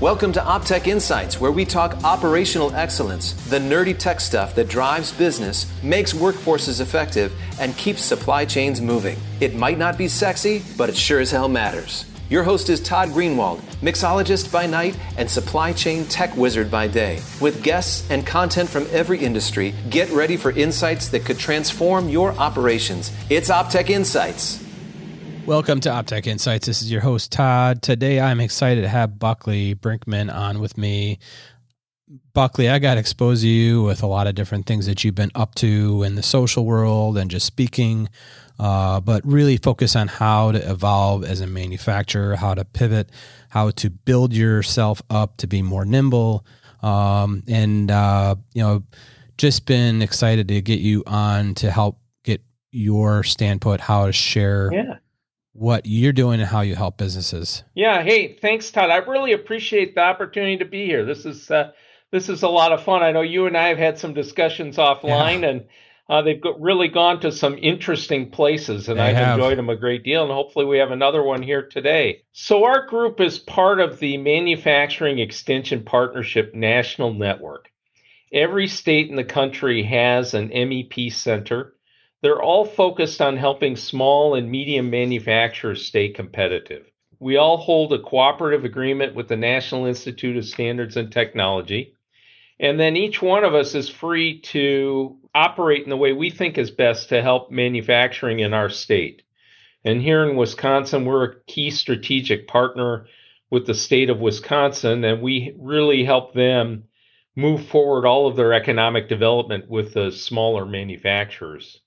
Welcome 0.00 0.30
to 0.34 0.40
OpTech 0.40 0.86
Insights, 0.86 1.40
where 1.40 1.50
we 1.50 1.64
talk 1.64 2.04
operational 2.04 2.72
excellence, 2.72 3.32
the 3.50 3.58
nerdy 3.58 3.98
tech 3.98 4.20
stuff 4.20 4.54
that 4.54 4.68
drives 4.68 5.10
business, 5.10 5.66
makes 5.82 6.12
workforces 6.12 6.80
effective, 6.80 7.32
and 7.58 7.76
keeps 7.76 8.00
supply 8.00 8.44
chains 8.44 8.80
moving. 8.80 9.18
It 9.40 9.56
might 9.56 9.76
not 9.76 9.98
be 9.98 10.06
sexy, 10.06 10.62
but 10.76 10.88
it 10.88 10.96
sure 10.96 11.18
as 11.18 11.32
hell 11.32 11.48
matters. 11.48 12.04
Your 12.30 12.44
host 12.44 12.68
is 12.68 12.78
Todd 12.78 13.08
Greenwald, 13.08 13.58
mixologist 13.82 14.52
by 14.52 14.66
night 14.66 14.96
and 15.16 15.28
supply 15.28 15.72
chain 15.72 16.04
tech 16.04 16.36
wizard 16.36 16.70
by 16.70 16.86
day. 16.86 17.20
With 17.40 17.64
guests 17.64 18.08
and 18.08 18.24
content 18.24 18.68
from 18.68 18.86
every 18.92 19.18
industry, 19.18 19.74
get 19.90 20.08
ready 20.10 20.36
for 20.36 20.52
insights 20.52 21.08
that 21.08 21.24
could 21.24 21.40
transform 21.40 22.08
your 22.08 22.34
operations. 22.34 23.10
It's 23.30 23.50
OpTech 23.50 23.90
Insights. 23.90 24.67
Welcome 25.48 25.80
to 25.80 25.88
OpTech 25.88 26.26
Insights. 26.26 26.66
This 26.66 26.82
is 26.82 26.92
your 26.92 27.00
host, 27.00 27.32
Todd. 27.32 27.80
Today 27.80 28.20
I'm 28.20 28.38
excited 28.38 28.82
to 28.82 28.88
have 28.88 29.18
Buckley 29.18 29.74
Brinkman 29.74 30.30
on 30.30 30.60
with 30.60 30.76
me. 30.76 31.20
Buckley, 32.34 32.68
I 32.68 32.78
got 32.78 32.96
to 32.96 33.00
you 33.42 33.82
with 33.82 34.02
a 34.02 34.06
lot 34.06 34.26
of 34.26 34.34
different 34.34 34.66
things 34.66 34.84
that 34.84 35.02
you've 35.02 35.14
been 35.14 35.30
up 35.34 35.54
to 35.54 36.02
in 36.02 36.16
the 36.16 36.22
social 36.22 36.66
world 36.66 37.16
and 37.16 37.30
just 37.30 37.46
speaking 37.46 38.10
uh, 38.58 39.00
but 39.00 39.24
really 39.24 39.56
focus 39.56 39.96
on 39.96 40.08
how 40.08 40.52
to 40.52 40.70
evolve 40.70 41.24
as 41.24 41.40
a 41.40 41.46
manufacturer, 41.46 42.36
how 42.36 42.52
to 42.52 42.66
pivot, 42.66 43.08
how 43.48 43.70
to 43.70 43.88
build 43.88 44.34
yourself 44.34 45.00
up 45.08 45.38
to 45.38 45.46
be 45.46 45.62
more 45.62 45.86
nimble. 45.86 46.44
Um, 46.82 47.42
and, 47.48 47.90
uh, 47.90 48.34
you 48.52 48.62
know, 48.62 48.82
just 49.38 49.64
been 49.64 50.02
excited 50.02 50.46
to 50.48 50.60
get 50.60 50.80
you 50.80 51.04
on 51.06 51.54
to 51.54 51.70
help 51.70 52.00
get 52.22 52.42
your 52.70 53.22
standpoint, 53.22 53.80
how 53.80 54.04
to 54.04 54.12
share 54.12 54.70
yeah. 54.74 54.98
What 55.58 55.86
you're 55.86 56.12
doing 56.12 56.40
and 56.40 56.48
how 56.48 56.60
you 56.60 56.74
help 56.74 56.96
businesses. 56.96 57.64
Yeah. 57.74 58.02
Hey, 58.02 58.34
thanks, 58.34 58.70
Todd. 58.70 58.90
I 58.90 58.96
really 58.98 59.32
appreciate 59.32 59.94
the 59.94 60.02
opportunity 60.02 60.58
to 60.58 60.64
be 60.64 60.86
here. 60.86 61.04
This 61.04 61.26
is, 61.26 61.50
uh, 61.50 61.72
this 62.12 62.28
is 62.28 62.42
a 62.42 62.48
lot 62.48 62.72
of 62.72 62.82
fun. 62.82 63.02
I 63.02 63.12
know 63.12 63.22
you 63.22 63.46
and 63.46 63.56
I 63.56 63.68
have 63.68 63.78
had 63.78 63.98
some 63.98 64.14
discussions 64.14 64.76
offline 64.76 65.42
yeah. 65.42 65.48
and 65.48 65.64
uh, 66.08 66.22
they've 66.22 66.40
really 66.58 66.88
gone 66.88 67.20
to 67.20 67.30
some 67.30 67.58
interesting 67.58 68.30
places, 68.30 68.88
and 68.88 68.98
they 68.98 69.04
I've 69.04 69.16
have. 69.16 69.38
enjoyed 69.38 69.58
them 69.58 69.68
a 69.68 69.76
great 69.76 70.04
deal. 70.04 70.22
And 70.22 70.32
hopefully, 70.32 70.64
we 70.64 70.78
have 70.78 70.90
another 70.90 71.22
one 71.22 71.42
here 71.42 71.68
today. 71.68 72.22
So, 72.32 72.64
our 72.64 72.86
group 72.86 73.20
is 73.20 73.38
part 73.38 73.78
of 73.78 73.98
the 73.98 74.16
Manufacturing 74.16 75.18
Extension 75.18 75.84
Partnership 75.84 76.54
National 76.54 77.12
Network. 77.12 77.68
Every 78.32 78.68
state 78.68 79.10
in 79.10 79.16
the 79.16 79.24
country 79.24 79.82
has 79.82 80.32
an 80.32 80.48
MEP 80.48 81.12
center. 81.12 81.74
They're 82.20 82.42
all 82.42 82.64
focused 82.64 83.20
on 83.20 83.36
helping 83.36 83.76
small 83.76 84.34
and 84.34 84.50
medium 84.50 84.90
manufacturers 84.90 85.86
stay 85.86 86.08
competitive. 86.08 86.90
We 87.20 87.36
all 87.36 87.56
hold 87.56 87.92
a 87.92 88.00
cooperative 88.00 88.64
agreement 88.64 89.14
with 89.14 89.28
the 89.28 89.36
National 89.36 89.86
Institute 89.86 90.36
of 90.36 90.44
Standards 90.44 90.96
and 90.96 91.12
Technology. 91.12 91.94
And 92.58 92.78
then 92.78 92.96
each 92.96 93.22
one 93.22 93.44
of 93.44 93.54
us 93.54 93.76
is 93.76 93.88
free 93.88 94.40
to 94.40 95.16
operate 95.34 95.84
in 95.84 95.90
the 95.90 95.96
way 95.96 96.12
we 96.12 96.30
think 96.30 96.58
is 96.58 96.72
best 96.72 97.08
to 97.10 97.22
help 97.22 97.52
manufacturing 97.52 98.40
in 98.40 98.52
our 98.52 98.68
state. 98.68 99.22
And 99.84 100.02
here 100.02 100.28
in 100.28 100.36
Wisconsin, 100.36 101.04
we're 101.04 101.24
a 101.24 101.40
key 101.46 101.70
strategic 101.70 102.48
partner 102.48 103.06
with 103.48 103.66
the 103.66 103.74
state 103.74 104.10
of 104.10 104.20
Wisconsin, 104.20 105.04
and 105.04 105.22
we 105.22 105.54
really 105.56 106.04
help 106.04 106.34
them 106.34 106.84
move 107.36 107.66
forward 107.66 108.04
all 108.04 108.26
of 108.26 108.34
their 108.34 108.52
economic 108.52 109.08
development 109.08 109.68
with 109.70 109.94
the 109.94 110.10
smaller 110.10 110.66
manufacturers. 110.66 111.80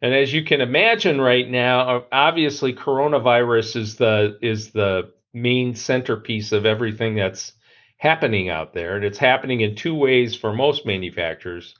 And 0.00 0.14
as 0.14 0.32
you 0.32 0.44
can 0.44 0.60
imagine 0.60 1.20
right 1.20 1.48
now, 1.48 2.04
obviously 2.12 2.72
coronavirus 2.72 3.76
is 3.76 3.96
the 3.96 4.38
is 4.40 4.70
the 4.70 5.12
main 5.34 5.74
centerpiece 5.74 6.52
of 6.52 6.64
everything 6.66 7.14
that's 7.14 7.52
happening 7.96 8.48
out 8.48 8.74
there. 8.74 8.96
And 8.96 9.04
it's 9.04 9.18
happening 9.18 9.60
in 9.60 9.74
two 9.74 9.94
ways 9.94 10.36
for 10.36 10.52
most 10.52 10.86
manufacturers 10.86 11.74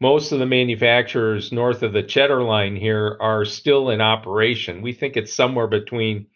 most 0.00 0.32
of 0.32 0.38
the 0.38 0.46
manufacturers 0.46 1.52
north 1.52 1.82
of 1.82 1.92
the 1.92 2.02
Cheddar 2.02 2.42
line 2.42 2.76
here 2.76 3.16
are 3.20 3.44
still 3.44 3.90
in 3.90 4.00
operation. 4.00 4.82
We 4.82 4.92
think 4.92 5.16
it's 5.16 5.32
somewhere 5.32 5.66
between 5.66 6.26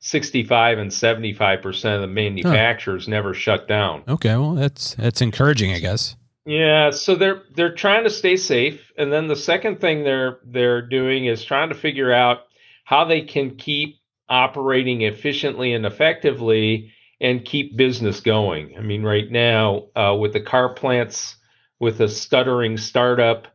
65 0.00 0.78
and 0.78 0.92
75 0.92 1.62
percent 1.62 1.94
of 1.96 2.00
the 2.02 2.14
manufacturers 2.14 3.06
huh. 3.06 3.10
never 3.10 3.34
shut 3.34 3.66
down. 3.66 4.04
Okay, 4.06 4.36
well 4.36 4.54
that's 4.54 4.94
that's 4.94 5.20
encouraging, 5.20 5.72
I 5.72 5.80
guess. 5.80 6.16
Yeah, 6.46 6.90
so 6.90 7.16
they're 7.16 7.42
they're 7.54 7.74
trying 7.74 8.04
to 8.04 8.10
stay 8.10 8.36
safe, 8.36 8.92
and 8.96 9.12
then 9.12 9.26
the 9.26 9.36
second 9.36 9.80
thing 9.80 10.04
they're 10.04 10.38
they're 10.44 10.80
doing 10.80 11.26
is 11.26 11.44
trying 11.44 11.70
to 11.70 11.74
figure 11.74 12.12
out 12.12 12.42
how 12.84 13.04
they 13.04 13.22
can 13.22 13.56
keep 13.56 13.96
operating 14.28 15.02
efficiently 15.02 15.72
and 15.72 15.84
effectively 15.84 16.92
and 17.20 17.44
keep 17.44 17.76
business 17.76 18.20
going. 18.20 18.76
I 18.78 18.80
mean, 18.80 19.02
right 19.02 19.28
now 19.28 19.88
uh, 19.96 20.16
with 20.18 20.32
the 20.32 20.40
car 20.40 20.72
plants 20.72 21.36
with 21.80 22.00
a 22.00 22.08
stuttering 22.08 22.76
startup 22.76 23.48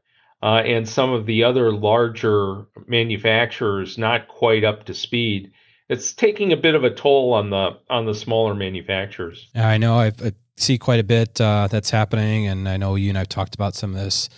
uh, 0.44 0.62
and 0.66 0.88
some 0.88 1.12
of 1.14 1.26
the 1.26 1.44
other 1.46 1.72
larger 1.72 2.66
manufacturers 2.88 3.98
not 3.98 4.28
quite 4.28 4.64
up 4.64 4.86
to 4.86 4.94
speed. 4.94 5.52
It's 5.88 6.14
taking 6.14 6.52
a 6.54 6.58
bit 6.58 6.76
of 6.76 6.84
a 6.84 6.94
toll 6.94 7.34
on 7.34 7.50
the 7.50 7.78
on 7.90 8.06
the 8.06 8.16
smaller 8.16 8.56
manufacturers. 8.56 9.50
I 9.56 9.78
know 9.78 9.98
I've, 9.98 10.22
i 10.22 10.32
see 10.58 10.78
quite 10.78 11.00
a 11.00 11.04
bit 11.04 11.40
uh, 11.42 11.68
that's 11.70 11.90
happening, 11.90 12.48
and 12.48 12.68
I 12.68 12.78
know 12.78 12.96
you 12.96 13.10
and 13.10 13.18
I've 13.18 13.30
talked 13.30 13.56
about 13.56 13.76
some 13.76 13.96
of 13.96 14.02
this 14.02 14.30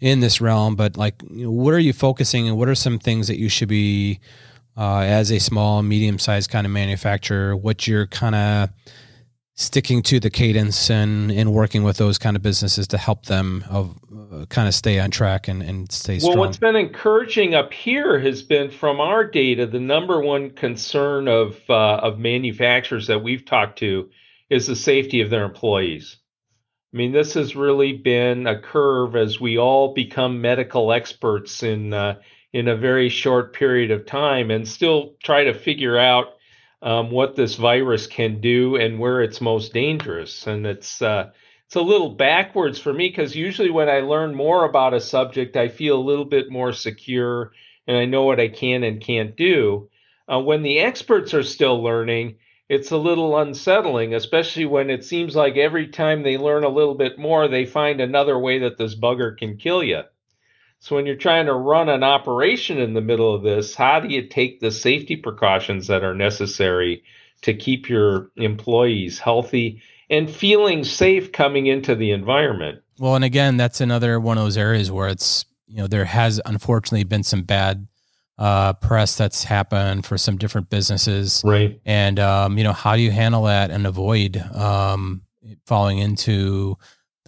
in 0.00 0.20
this 0.20 0.40
realm. 0.40 0.76
But 0.76 0.96
like, 0.96 1.22
you 1.30 1.44
know, 1.44 1.50
what 1.50 1.74
are 1.74 1.78
you 1.78 1.92
focusing, 1.92 2.48
and 2.48 2.56
what 2.56 2.68
are 2.68 2.74
some 2.74 2.98
things 2.98 3.28
that 3.28 3.38
you 3.38 3.48
should 3.48 3.68
be 3.68 4.20
uh, 4.76 5.00
as 5.00 5.30
a 5.30 5.38
small, 5.38 5.82
medium 5.82 6.18
sized 6.18 6.50
kind 6.50 6.66
of 6.66 6.72
manufacturer? 6.72 7.56
What 7.56 7.86
you're 7.86 8.06
kind 8.06 8.34
of 8.34 8.70
sticking 9.58 10.02
to 10.04 10.20
the 10.20 10.30
cadence 10.30 10.88
and, 10.88 11.32
and 11.32 11.52
working 11.52 11.82
with 11.82 11.96
those 11.96 12.16
kind 12.16 12.36
of 12.36 12.42
businesses 12.42 12.86
to 12.86 12.96
help 12.96 13.26
them 13.26 13.64
of 13.68 13.98
uh, 14.32 14.46
kind 14.46 14.68
of 14.68 14.74
stay 14.74 15.00
on 15.00 15.10
track 15.10 15.48
and, 15.48 15.64
and 15.64 15.90
stay 15.90 16.20
strong. 16.20 16.36
Well, 16.36 16.46
what's 16.46 16.58
been 16.58 16.76
encouraging 16.76 17.56
up 17.56 17.72
here 17.72 18.20
has 18.20 18.40
been 18.40 18.70
from 18.70 19.00
our 19.00 19.24
data, 19.24 19.66
the 19.66 19.80
number 19.80 20.20
one 20.20 20.50
concern 20.50 21.26
of 21.26 21.58
uh, 21.68 21.96
of 21.96 22.20
manufacturers 22.20 23.08
that 23.08 23.24
we've 23.24 23.44
talked 23.44 23.80
to 23.80 24.08
is 24.50 24.66
the 24.66 24.76
safety 24.76 25.20
of 25.20 25.30
their 25.30 25.44
employees. 25.44 26.16
I 26.92 26.96
mean, 26.96 27.12
this 27.12 27.34
has 27.34 27.54
really 27.54 27.92
been 27.92 28.46
a 28.46 28.60
curve 28.60 29.14
as 29.14 29.40
we 29.40 29.58
all 29.58 29.92
become 29.92 30.40
medical 30.40 30.92
experts 30.92 31.62
in 31.62 31.92
uh, 31.92 32.20
in 32.52 32.66
a 32.66 32.76
very 32.76 33.10
short 33.10 33.52
period 33.52 33.90
of 33.90 34.06
time, 34.06 34.50
and 34.50 34.66
still 34.66 35.14
try 35.22 35.44
to 35.44 35.52
figure 35.52 35.98
out 35.98 36.28
um, 36.80 37.10
what 37.10 37.36
this 37.36 37.56
virus 37.56 38.06
can 38.06 38.40
do 38.40 38.76
and 38.76 38.98
where 38.98 39.20
it's 39.20 39.40
most 39.40 39.74
dangerous. 39.74 40.46
And 40.46 40.66
it's 40.66 41.02
uh, 41.02 41.30
it's 41.66 41.76
a 41.76 41.82
little 41.82 42.14
backwards 42.14 42.78
for 42.78 42.94
me 42.94 43.08
because 43.08 43.36
usually 43.36 43.70
when 43.70 43.90
I 43.90 44.00
learn 44.00 44.34
more 44.34 44.64
about 44.64 44.94
a 44.94 45.00
subject, 45.00 45.56
I 45.56 45.68
feel 45.68 45.98
a 45.98 46.00
little 46.00 46.24
bit 46.24 46.50
more 46.50 46.72
secure 46.72 47.52
and 47.86 47.96
I 47.96 48.06
know 48.06 48.22
what 48.22 48.40
I 48.40 48.48
can 48.48 48.84
and 48.84 49.02
can't 49.02 49.36
do. 49.36 49.90
Uh, 50.30 50.40
when 50.40 50.62
the 50.62 50.78
experts 50.78 51.34
are 51.34 51.42
still 51.42 51.82
learning, 51.82 52.36
it's 52.68 52.90
a 52.90 52.96
little 52.96 53.38
unsettling, 53.38 54.14
especially 54.14 54.66
when 54.66 54.90
it 54.90 55.04
seems 55.04 55.34
like 55.34 55.56
every 55.56 55.88
time 55.88 56.22
they 56.22 56.36
learn 56.36 56.64
a 56.64 56.68
little 56.68 56.94
bit 56.94 57.18
more, 57.18 57.48
they 57.48 57.64
find 57.64 58.00
another 58.00 58.38
way 58.38 58.58
that 58.58 58.76
this 58.76 58.94
bugger 58.94 59.36
can 59.36 59.56
kill 59.56 59.82
you. 59.82 60.02
So 60.80 60.94
when 60.94 61.06
you're 61.06 61.16
trying 61.16 61.46
to 61.46 61.54
run 61.54 61.88
an 61.88 62.04
operation 62.04 62.78
in 62.78 62.94
the 62.94 63.00
middle 63.00 63.34
of 63.34 63.42
this, 63.42 63.74
how 63.74 64.00
do 64.00 64.08
you 64.08 64.28
take 64.28 64.60
the 64.60 64.70
safety 64.70 65.16
precautions 65.16 65.88
that 65.88 66.04
are 66.04 66.14
necessary 66.14 67.02
to 67.42 67.54
keep 67.54 67.88
your 67.88 68.30
employees 68.36 69.18
healthy 69.18 69.82
and 70.10 70.30
feeling 70.30 70.84
safe 70.84 71.32
coming 71.32 71.66
into 71.66 71.96
the 71.96 72.12
environment? 72.12 72.80
Well, 72.98 73.16
and 73.16 73.24
again, 73.24 73.56
that's 73.56 73.80
another 73.80 74.20
one 74.20 74.38
of 74.38 74.44
those 74.44 74.56
areas 74.56 74.90
where 74.90 75.08
it's, 75.08 75.46
you 75.66 75.78
know, 75.78 75.86
there 75.88 76.04
has 76.04 76.40
unfortunately 76.44 77.04
been 77.04 77.24
some 77.24 77.42
bad 77.42 77.87
uh, 78.38 78.72
press 78.74 79.16
that's 79.16 79.44
happened 79.44 80.06
for 80.06 80.16
some 80.16 80.36
different 80.36 80.70
businesses. 80.70 81.42
Right. 81.44 81.80
And, 81.84 82.18
um, 82.18 82.56
you 82.56 82.64
know, 82.64 82.72
how 82.72 82.96
do 82.96 83.02
you 83.02 83.10
handle 83.10 83.44
that 83.44 83.70
and 83.70 83.86
avoid 83.86 84.36
um, 84.54 85.22
falling 85.66 85.98
into 85.98 86.76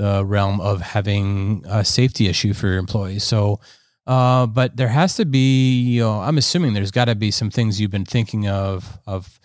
the 0.01 0.25
realm 0.25 0.63
of 0.63 0.81
having 0.81 1.63
a 1.69 1.85
safety 1.85 2.27
issue 2.27 2.55
for 2.55 2.69
your 2.69 2.79
employees. 2.79 3.23
So, 3.23 3.61
uh, 4.07 4.47
but 4.47 4.75
there 4.75 4.89
has 4.89 5.17
to 5.17 5.27
be, 5.27 5.79
you 5.79 6.01
know, 6.01 6.21
I'm 6.21 6.39
assuming 6.39 6.73
there's 6.73 6.91
got 6.91 7.05
to 7.05 7.15
be 7.15 7.31
some 7.31 7.51
things 7.51 7.79
you've 7.79 7.91
been 7.91 8.07
thinking 8.07 8.49
of, 8.49 8.99
of 9.07 9.39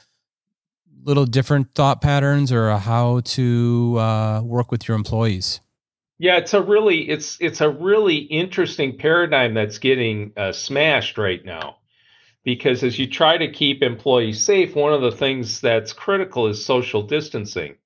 little 1.03 1.25
different 1.25 1.75
thought 1.75 2.01
patterns 2.01 2.53
or 2.53 2.77
how 2.77 3.19
to 3.25 3.97
uh, 3.99 4.41
work 4.43 4.71
with 4.71 4.87
your 4.87 4.95
employees. 4.95 5.59
Yeah, 6.17 6.37
it's 6.37 6.53
a 6.53 6.61
really 6.61 7.09
it's 7.09 7.37
it's 7.41 7.61
a 7.61 7.69
really 7.69 8.17
interesting 8.17 8.97
paradigm 8.97 9.53
that's 9.53 9.79
getting 9.79 10.31
uh, 10.37 10.51
smashed 10.53 11.17
right 11.17 11.43
now, 11.43 11.77
because 12.43 12.83
as 12.83 12.99
you 12.99 13.07
try 13.07 13.37
to 13.37 13.51
keep 13.51 13.83
employees 13.83 14.43
safe, 14.43 14.75
one 14.75 14.93
of 14.93 15.01
the 15.01 15.11
things 15.11 15.61
that's 15.61 15.93
critical 15.93 16.47
is 16.47 16.65
social 16.65 17.03
distancing. 17.03 17.77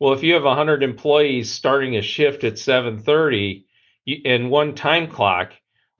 Well, 0.00 0.14
if 0.14 0.22
you 0.24 0.34
have 0.34 0.44
100 0.44 0.82
employees 0.84 1.52
starting 1.52 1.96
a 1.96 2.02
shift 2.02 2.44
at 2.44 2.58
7:30 2.58 3.66
in 4.06 4.50
one 4.50 4.74
time 4.74 5.08
clock, 5.08 5.52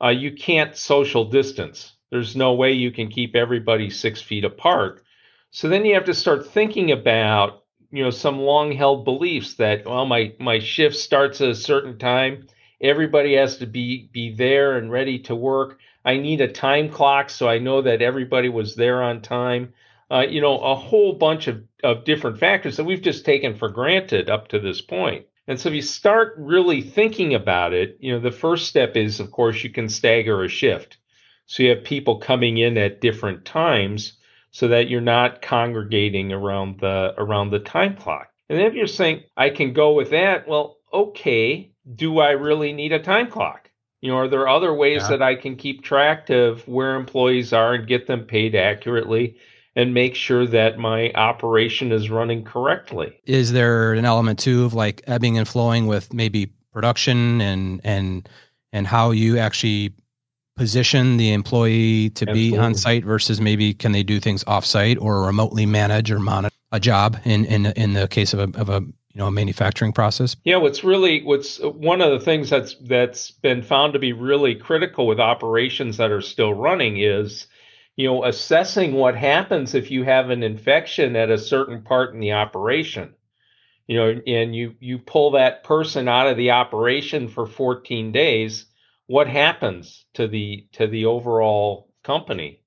uh, 0.03 0.11
you 0.11 0.33
can't 0.33 0.77
social 0.77 1.27
distance. 1.27 1.95
There's 2.11 2.37
no 2.37 2.55
way 2.55 2.73
you 2.73 2.93
can 2.93 3.09
keep 3.09 3.37
everybody 3.37 3.91
six 3.91 4.23
feet 4.23 4.45
apart. 4.45 5.05
So 5.53 5.69
then 5.69 5.85
you 5.87 5.95
have 5.95 6.07
to 6.07 6.15
start 6.15 6.49
thinking 6.49 6.93
about 6.93 7.65
you 7.97 8.05
know 8.05 8.11
some 8.11 8.39
long 8.39 8.73
held 8.73 9.07
beliefs 9.07 9.55
that 9.55 9.87
well 9.87 10.05
my 10.05 10.35
my 10.39 10.59
shift 10.59 10.97
starts 10.97 11.41
at 11.41 11.49
a 11.49 11.55
certain 11.55 11.99
time. 11.99 12.47
Everybody 12.79 13.37
has 13.37 13.57
to 13.57 13.67
be 13.67 14.11
be 14.13 14.35
there 14.35 14.77
and 14.77 14.93
ready 14.93 15.21
to 15.21 15.35
work. 15.35 15.79
I 16.05 16.19
need 16.19 16.43
a 16.43 16.53
time 16.53 16.91
clock 16.91 17.31
so 17.31 17.49
i 17.49 17.59
know 17.59 17.81
that 17.81 18.03
everybody 18.03 18.51
was 18.51 18.75
there 18.75 19.03
on 19.03 19.23
time. 19.23 19.73
Uh, 20.11 20.27
you 20.29 20.43
know 20.43 20.59
a 20.59 20.75
whole 20.75 21.15
bunch 21.15 21.49
of, 21.49 21.65
of 21.83 22.05
different 22.05 22.39
factors 22.39 22.77
that 22.77 22.85
we've 22.85 23.01
just 23.01 23.25
taken 23.25 23.57
for 23.57 23.71
granted 23.71 24.29
up 24.29 24.49
to 24.49 24.61
this 24.61 24.83
point. 24.83 25.25
And 25.49 25.59
so 25.59 25.71
if 25.71 25.75
you 25.75 25.81
start 25.81 26.35
really 26.37 26.83
thinking 26.83 27.35
about 27.35 27.73
it 27.73 27.97
you 28.01 28.13
know 28.13 28.21
the 28.21 28.31
first 28.31 28.69
step 28.69 28.95
is 28.95 29.21
of 29.21 29.31
course 29.31 29.65
you 29.65 29.71
can 29.71 29.89
stagger 29.89 30.45
a 30.45 30.49
shift. 30.49 30.99
So 31.47 31.63
you 31.63 31.71
have 31.71 31.85
people 31.85 32.19
coming 32.19 32.59
in 32.59 32.77
at 32.77 33.01
different 33.01 33.47
times 33.47 34.19
so 34.57 34.69
that 34.69 34.89
you're 34.89 35.03
not 35.03 35.43
congregating 35.43 36.33
around 36.33 36.81
the 36.81 37.13
around 37.19 37.51
the 37.51 37.59
time 37.59 37.95
clock. 37.95 38.29
And 38.49 38.59
if 38.59 38.73
you're 38.73 38.87
saying 38.87 39.25
I 39.37 39.51
can 39.51 39.75
go 39.75 39.93
with 39.93 40.09
that, 40.13 40.49
well, 40.49 40.79
okay, 40.91 41.73
do 41.95 42.21
I 42.21 42.31
really 42.31 42.73
need 42.73 42.93
a 42.93 42.99
time 42.99 43.31
clock? 43.31 43.71
You 44.01 44.11
know, 44.13 44.17
are 44.17 44.29
there 44.29 44.49
other 44.49 44.73
ways 44.73 45.03
yeah. 45.03 45.09
that 45.09 45.23
I 45.23 45.35
can 45.35 45.57
keep 45.57 45.85
track 45.85 46.31
of 46.31 46.67
where 46.67 46.95
employees 46.95 47.53
are 47.53 47.75
and 47.75 47.87
get 47.87 48.07
them 48.07 48.23
paid 48.23 48.55
accurately 48.55 49.37
and 49.75 49.93
make 49.93 50.15
sure 50.15 50.47
that 50.47 50.79
my 50.79 51.13
operation 51.13 51.93
is 51.93 52.09
running 52.09 52.43
correctly? 52.43 53.13
Is 53.27 53.53
there 53.53 53.93
an 53.93 54.07
element 54.07 54.39
too 54.39 54.65
of 54.65 54.73
like 54.73 55.03
ebbing 55.07 55.37
and 55.37 55.47
flowing 55.47 55.87
with 55.87 56.15
maybe 56.15 56.47
production 56.73 57.43
and 57.43 57.83
and 57.85 58.27
and 58.73 58.87
how 58.87 59.11
you 59.11 59.37
actually 59.37 59.93
position 60.57 61.19
the 61.19 61.33
employee 61.33 62.11
to 62.11 62.29
Absolutely. 62.29 62.51
be 62.51 62.59
on 62.59 62.75
site 62.75 63.05
versus 63.05 63.41
maybe 63.41 63.75
can 63.75 63.93
they 63.93 64.03
do 64.03 64.19
things 64.19 64.43
off 64.47 64.65
site 64.65 64.99
or 64.99 65.23
remotely 65.23 65.67
manage 65.67 66.11
or 66.11 66.19
monitor 66.19 66.55
a 66.73 66.81
job 66.81 67.19
in 67.25 67.45
in 67.45 67.67
in 67.67 67.93
the 67.95 68.09
case 68.09 68.33
of 68.33 68.41
a 68.41 68.59
of 68.59 68.69
a 68.69 68.81
you 68.81 69.19
know 69.19 69.27
a 69.27 69.31
manufacturing 69.31 69.93
process 69.93 70.37
yeah 70.45 70.57
what's 70.57 70.85
really 70.85 71.23
what's 71.23 71.59
one 71.59 72.01
of 72.01 72.11
the 72.11 72.21
things 72.21 72.51
that's 72.51 72.75
that's 72.83 73.31
been 73.31 73.63
found 73.63 73.93
to 73.93 73.99
be 73.99 74.13
really 74.13 74.55
critical 74.55 75.07
with 75.07 75.21
operations 75.21 75.97
that 75.97 76.11
are 76.11 76.21
still 76.21 76.53
running 76.53 76.99
is 76.99 77.47
you 77.97 78.07
know 78.07 78.25
assessing 78.25 78.93
what 78.93 79.17
happens 79.17 79.75
if 79.75 79.91
you 79.91 80.05
have 80.05 80.31
an 80.31 80.43
infection 80.43 81.17
at 81.17 81.31
a 81.31 81.39
certain 81.39 81.83
part 81.83 82.13
in 82.13 82.21
the 82.21 82.33
operation 82.33 83.15
you 83.87 83.97
know 83.97 84.21
and 84.27 84.55
you 84.55 84.75
you 84.81 84.99
pull 84.99 85.31
that 85.31 85.65
person 85.65 86.09
out 86.09 86.27
of 86.27 86.37
the 86.37 86.51
operation 86.51 87.29
for 87.29 87.47
14 87.47 88.13
days 88.13 88.66
what 89.07 89.29
happens 89.29 90.05
to 90.15 90.27
the 90.29 90.67
to 90.73 90.87
the 90.87 91.07
overall 91.07 91.93
company. 92.03 92.63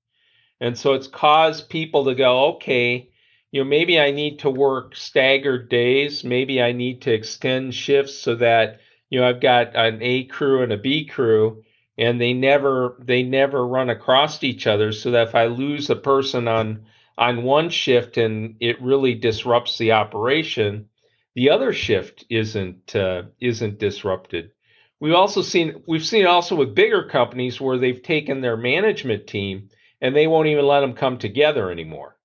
And 0.60 0.76
so 0.76 0.94
it's 0.94 1.06
caused 1.06 1.70
people 1.70 2.04
to 2.04 2.14
go 2.14 2.54
okay 2.54 3.10
you 3.52 3.62
know 3.62 3.68
maybe 3.68 3.98
i 3.98 4.10
need 4.10 4.40
to 4.40 4.50
work 4.50 4.96
staggered 4.96 5.68
days. 5.68 6.24
Maybe 6.24 6.62
i 6.62 6.72
need 6.72 7.02
to 7.02 7.12
extend 7.12 7.74
shifts 7.74 8.18
so 8.18 8.36
that 8.36 8.80
you 9.08 9.20
know 9.20 9.28
i've 9.28 9.40
got 9.40 9.74
an 9.74 9.98
a 10.02 10.24
crew 10.24 10.62
and 10.62 10.72
a 10.72 10.78
b 10.78 11.04
crew 11.06 11.62
and 11.98 12.20
they 12.20 12.32
never 12.32 12.96
they 13.00 13.22
never 13.22 13.66
run 13.66 13.90
across 13.90 14.42
each 14.44 14.66
other. 14.66 14.92
So 14.92 15.10
that 15.12 15.28
if 15.28 15.34
i 15.34 15.46
lose 15.46 15.90
a 15.90 15.96
person 15.96 16.48
on 16.48 16.86
on 17.18 17.42
one 17.42 17.70
shift 17.70 18.16
and 18.16 18.56
it 18.60 18.80
really 18.80 19.14
disrupts 19.14 19.78
the 19.78 19.92
operation 19.92 20.86
the 21.34 21.50
other 21.50 21.72
shift 21.72 22.24
isn't 22.30 22.94
uh, 22.96 23.22
isn't 23.40 23.78
disrupted 23.78 24.52
We've 25.00 25.14
also 25.14 25.40
seen 25.42 25.82
we've 25.86 26.04
seen 26.04 26.26
also 26.26 26.54
with 26.54 26.74
bigger 26.74 27.04
companies 27.04 27.60
where 27.60 27.78
they've 27.78 28.02
taken 28.02 28.40
their 28.40 28.56
management 28.56 29.26
team 29.26 29.70
and 30.00 30.14
they 30.14 30.26
won't 30.26 30.48
even 30.48 30.66
let 30.66 30.80
them 30.80 30.92
come 30.92 31.18
together 31.18 31.70
anymore. 31.70 32.16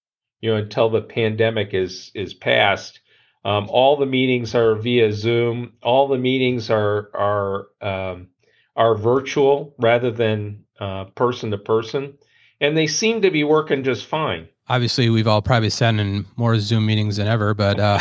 You 0.42 0.52
know, 0.52 0.58
until 0.58 0.90
the 0.90 1.02
pandemic 1.02 1.74
is 1.74 2.12
is 2.14 2.34
past. 2.34 3.00
Um, 3.46 3.68
all 3.70 3.96
the 3.96 4.06
meetings 4.06 4.56
are 4.56 4.76
via 4.76 5.14
Zoom. 5.14 5.74
All 5.82 6.08
the 6.08 6.18
meetings 6.18 6.70
are 6.70 7.10
are 7.14 7.68
um, 7.82 8.28
are 8.76 8.96
virtual 8.96 9.74
rather 9.78 10.12
than 10.12 10.66
uh, 10.80 11.06
person 11.06 11.52
to 11.52 11.58
person, 11.58 12.18
and 12.60 12.76
they 12.76 12.88
seem 12.88 13.22
to 13.22 13.32
be 13.32 13.44
working 13.44 13.84
just 13.84 14.06
fine 14.06 14.50
obviously 14.68 15.10
we've 15.10 15.28
all 15.28 15.42
probably 15.42 15.70
sat 15.70 15.94
in 15.96 16.26
more 16.36 16.60
zoom 16.60 16.86
meetings 16.86 17.18
than 17.18 17.28
ever 17.28 17.54
but 17.54 17.80
uh, 17.80 18.00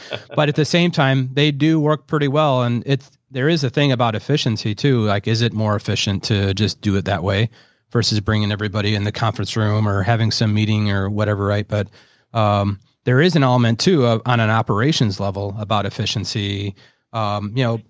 but 0.36 0.48
at 0.48 0.54
the 0.54 0.64
same 0.64 0.90
time 0.90 1.28
they 1.34 1.50
do 1.50 1.78
work 1.80 2.06
pretty 2.06 2.28
well 2.28 2.62
and 2.62 2.82
it's 2.86 3.10
there 3.30 3.48
is 3.48 3.62
a 3.64 3.70
thing 3.70 3.92
about 3.92 4.14
efficiency 4.14 4.74
too. 4.74 5.02
Like, 5.02 5.28
is 5.28 5.42
it 5.42 5.52
more 5.52 5.76
efficient 5.76 6.24
to 6.24 6.52
just 6.54 6.80
do 6.80 6.96
it 6.96 7.04
that 7.04 7.22
way 7.22 7.48
versus 7.90 8.20
bringing 8.20 8.52
everybody 8.52 8.94
in 8.94 9.04
the 9.04 9.12
conference 9.12 9.56
room 9.56 9.88
or 9.88 10.02
having 10.02 10.30
some 10.30 10.52
meeting 10.52 10.90
or 10.90 11.08
whatever, 11.08 11.46
right? 11.46 11.66
But 11.66 11.88
um, 12.32 12.80
there 13.04 13.20
is 13.20 13.36
an 13.36 13.42
element 13.42 13.80
too 13.80 14.06
of, 14.06 14.22
on 14.26 14.40
an 14.40 14.50
operations 14.50 15.20
level 15.20 15.54
about 15.58 15.86
efficiency. 15.86 16.74
Um, 17.12 17.52
you 17.54 17.64
know, 17.64 17.80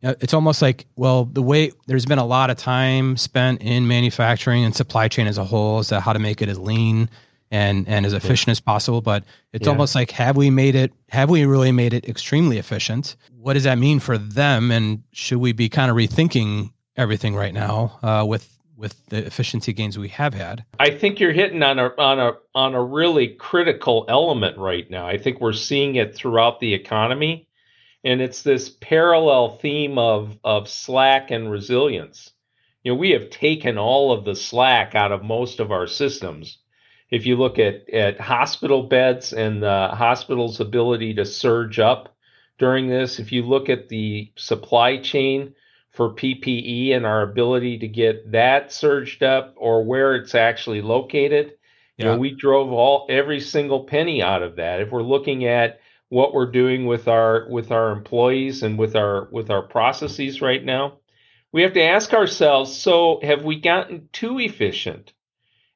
it's 0.00 0.32
almost 0.32 0.62
like 0.62 0.86
well, 0.96 1.24
the 1.24 1.42
way 1.42 1.72
there's 1.86 2.06
been 2.06 2.20
a 2.20 2.24
lot 2.24 2.50
of 2.50 2.56
time 2.56 3.16
spent 3.16 3.62
in 3.62 3.88
manufacturing 3.88 4.64
and 4.64 4.74
supply 4.74 5.08
chain 5.08 5.26
as 5.26 5.38
a 5.38 5.44
whole 5.44 5.80
is 5.80 5.88
that 5.88 6.02
how 6.02 6.12
to 6.12 6.20
make 6.20 6.40
it 6.40 6.48
as 6.48 6.58
lean 6.58 7.10
and 7.50 7.88
and 7.88 8.04
as 8.04 8.12
efficient 8.12 8.48
as 8.50 8.60
possible 8.60 9.00
but 9.00 9.24
it's 9.52 9.66
yeah. 9.66 9.72
almost 9.72 9.94
like 9.94 10.10
have 10.10 10.36
we 10.36 10.50
made 10.50 10.74
it 10.74 10.92
have 11.08 11.30
we 11.30 11.44
really 11.46 11.72
made 11.72 11.94
it 11.94 12.08
extremely 12.08 12.58
efficient? 12.58 13.16
What 13.38 13.54
does 13.54 13.64
that 13.64 13.78
mean 13.78 14.00
for 14.00 14.18
them? 14.18 14.70
And 14.70 15.02
should 15.12 15.38
we 15.38 15.52
be 15.52 15.68
kind 15.68 15.90
of 15.90 15.96
rethinking 15.96 16.70
everything 16.96 17.34
right 17.34 17.54
now 17.54 17.98
uh, 18.02 18.24
with 18.26 18.54
with 18.76 19.04
the 19.06 19.26
efficiency 19.26 19.72
gains 19.72 19.98
we 19.98 20.08
have 20.08 20.34
had? 20.34 20.64
I 20.78 20.90
think 20.90 21.18
you're 21.18 21.32
hitting 21.32 21.62
on 21.62 21.78
a 21.78 21.94
on 21.98 22.18
a 22.18 22.32
on 22.54 22.74
a 22.74 22.82
really 22.82 23.28
critical 23.28 24.04
element 24.08 24.58
right 24.58 24.88
now. 24.90 25.06
I 25.06 25.16
think 25.18 25.40
we're 25.40 25.52
seeing 25.52 25.96
it 25.96 26.14
throughout 26.14 26.60
the 26.60 26.74
economy 26.74 27.48
and 28.04 28.20
it's 28.20 28.42
this 28.42 28.68
parallel 28.68 29.56
theme 29.56 29.98
of 29.98 30.38
of 30.44 30.68
slack 30.68 31.30
and 31.30 31.50
resilience. 31.50 32.32
You 32.82 32.92
know 32.92 32.98
we 32.98 33.10
have 33.10 33.30
taken 33.30 33.78
all 33.78 34.12
of 34.12 34.24
the 34.24 34.36
slack 34.36 34.94
out 34.94 35.12
of 35.12 35.22
most 35.22 35.58
of 35.58 35.72
our 35.72 35.86
systems 35.86 36.58
if 37.10 37.26
you 37.26 37.36
look 37.36 37.58
at, 37.58 37.88
at 37.90 38.20
hospital 38.20 38.82
beds 38.82 39.32
and 39.32 39.62
the 39.62 39.88
hospital's 39.92 40.60
ability 40.60 41.14
to 41.14 41.24
surge 41.24 41.78
up 41.78 42.14
during 42.58 42.88
this, 42.88 43.18
if 43.18 43.32
you 43.32 43.42
look 43.42 43.68
at 43.68 43.88
the 43.88 44.30
supply 44.36 44.98
chain 44.98 45.54
for 45.90 46.14
PPE 46.14 46.94
and 46.94 47.06
our 47.06 47.22
ability 47.22 47.78
to 47.78 47.88
get 47.88 48.30
that 48.32 48.72
surged 48.72 49.22
up 49.22 49.54
or 49.56 49.84
where 49.84 50.14
it's 50.16 50.34
actually 50.34 50.82
located, 50.82 51.54
yeah. 51.96 52.04
you 52.04 52.12
know, 52.12 52.18
we 52.18 52.30
drove 52.30 52.72
all 52.72 53.06
every 53.08 53.40
single 53.40 53.84
penny 53.84 54.22
out 54.22 54.42
of 54.42 54.56
that. 54.56 54.80
If 54.80 54.90
we're 54.90 55.02
looking 55.02 55.46
at 55.46 55.80
what 56.10 56.34
we're 56.34 56.50
doing 56.50 56.86
with 56.86 57.08
our 57.08 57.46
with 57.50 57.70
our 57.70 57.90
employees 57.90 58.62
and 58.62 58.78
with 58.78 58.96
our 58.96 59.28
with 59.30 59.50
our 59.50 59.62
processes 59.62 60.40
right 60.40 60.64
now, 60.64 60.98
we 61.52 61.62
have 61.62 61.72
to 61.74 61.82
ask 61.82 62.12
ourselves, 62.12 62.74
so 62.74 63.20
have 63.22 63.44
we 63.44 63.60
gotten 63.60 64.08
too 64.12 64.38
efficient? 64.38 65.12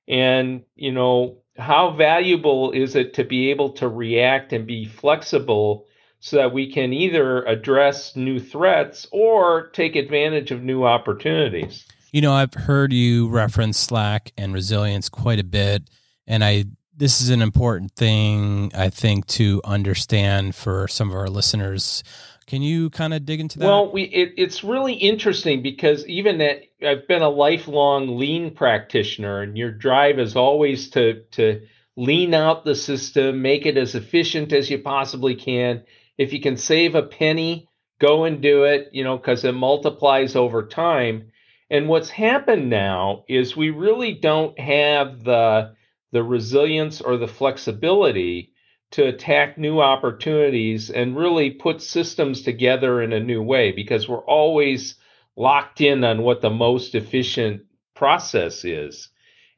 And, 0.08 0.62
you 0.74 0.92
know, 0.92 1.38
how 1.56 1.90
valuable 1.90 2.72
is 2.72 2.96
it 2.96 3.14
to 3.14 3.24
be 3.24 3.50
able 3.50 3.70
to 3.74 3.88
react 3.88 4.52
and 4.52 4.66
be 4.66 4.86
flexible 4.86 5.86
so 6.20 6.36
that 6.36 6.52
we 6.52 6.72
can 6.72 6.92
either 6.92 7.42
address 7.44 8.16
new 8.16 8.38
threats 8.38 9.06
or 9.12 9.68
take 9.68 9.96
advantage 9.96 10.50
of 10.50 10.62
new 10.62 10.84
opportunities? 10.84 11.84
You 12.12 12.20
know, 12.20 12.32
I've 12.32 12.54
heard 12.54 12.92
you 12.92 13.28
reference 13.28 13.78
Slack 13.78 14.32
and 14.36 14.52
resilience 14.52 15.08
quite 15.08 15.40
a 15.40 15.44
bit. 15.44 15.88
And 16.26 16.44
I, 16.44 16.64
this 16.96 17.20
is 17.20 17.30
an 17.30 17.42
important 17.42 17.92
thing, 17.92 18.70
I 18.74 18.90
think, 18.90 19.26
to 19.28 19.60
understand 19.64 20.54
for 20.54 20.88
some 20.88 21.10
of 21.10 21.16
our 21.16 21.28
listeners 21.28 22.02
can 22.46 22.62
you 22.62 22.90
kind 22.90 23.14
of 23.14 23.24
dig 23.24 23.40
into 23.40 23.58
that? 23.58 23.66
Well, 23.66 23.92
we 23.92 24.02
it, 24.02 24.34
it's 24.36 24.64
really 24.64 24.94
interesting 24.94 25.62
because 25.62 26.06
even 26.06 26.38
that 26.38 26.62
I've 26.84 27.06
been 27.08 27.22
a 27.22 27.28
lifelong 27.28 28.18
lean 28.18 28.54
practitioner, 28.54 29.42
and 29.42 29.56
your 29.56 29.70
drive 29.70 30.18
is 30.18 30.36
always 30.36 30.90
to 30.90 31.22
to 31.32 31.62
lean 31.96 32.34
out 32.34 32.64
the 32.64 32.74
system, 32.74 33.42
make 33.42 33.66
it 33.66 33.76
as 33.76 33.94
efficient 33.94 34.52
as 34.52 34.70
you 34.70 34.78
possibly 34.78 35.34
can. 35.34 35.82
If 36.18 36.32
you 36.32 36.40
can 36.40 36.56
save 36.56 36.94
a 36.94 37.02
penny, 37.02 37.68
go 37.98 38.24
and 38.24 38.40
do 38.40 38.64
it, 38.64 38.90
you 38.92 39.04
know, 39.04 39.16
because 39.16 39.44
it 39.44 39.52
multiplies 39.52 40.36
over 40.36 40.66
time. 40.66 41.32
And 41.70 41.88
what's 41.88 42.10
happened 42.10 42.68
now 42.68 43.24
is 43.28 43.56
we 43.56 43.70
really 43.70 44.12
don't 44.12 44.58
have 44.58 45.24
the 45.24 45.74
the 46.12 46.22
resilience 46.22 47.00
or 47.00 47.16
the 47.16 47.28
flexibility 47.28 48.51
to 48.92 49.06
attack 49.06 49.58
new 49.58 49.80
opportunities 49.80 50.90
and 50.90 51.16
really 51.16 51.50
put 51.50 51.82
systems 51.82 52.42
together 52.42 53.02
in 53.02 53.12
a 53.12 53.20
new 53.20 53.42
way 53.42 53.72
because 53.72 54.08
we're 54.08 54.24
always 54.24 54.96
locked 55.36 55.80
in 55.80 56.04
on 56.04 56.22
what 56.22 56.40
the 56.40 56.50
most 56.50 56.94
efficient 56.94 57.62
process 57.94 58.64
is. 58.64 59.08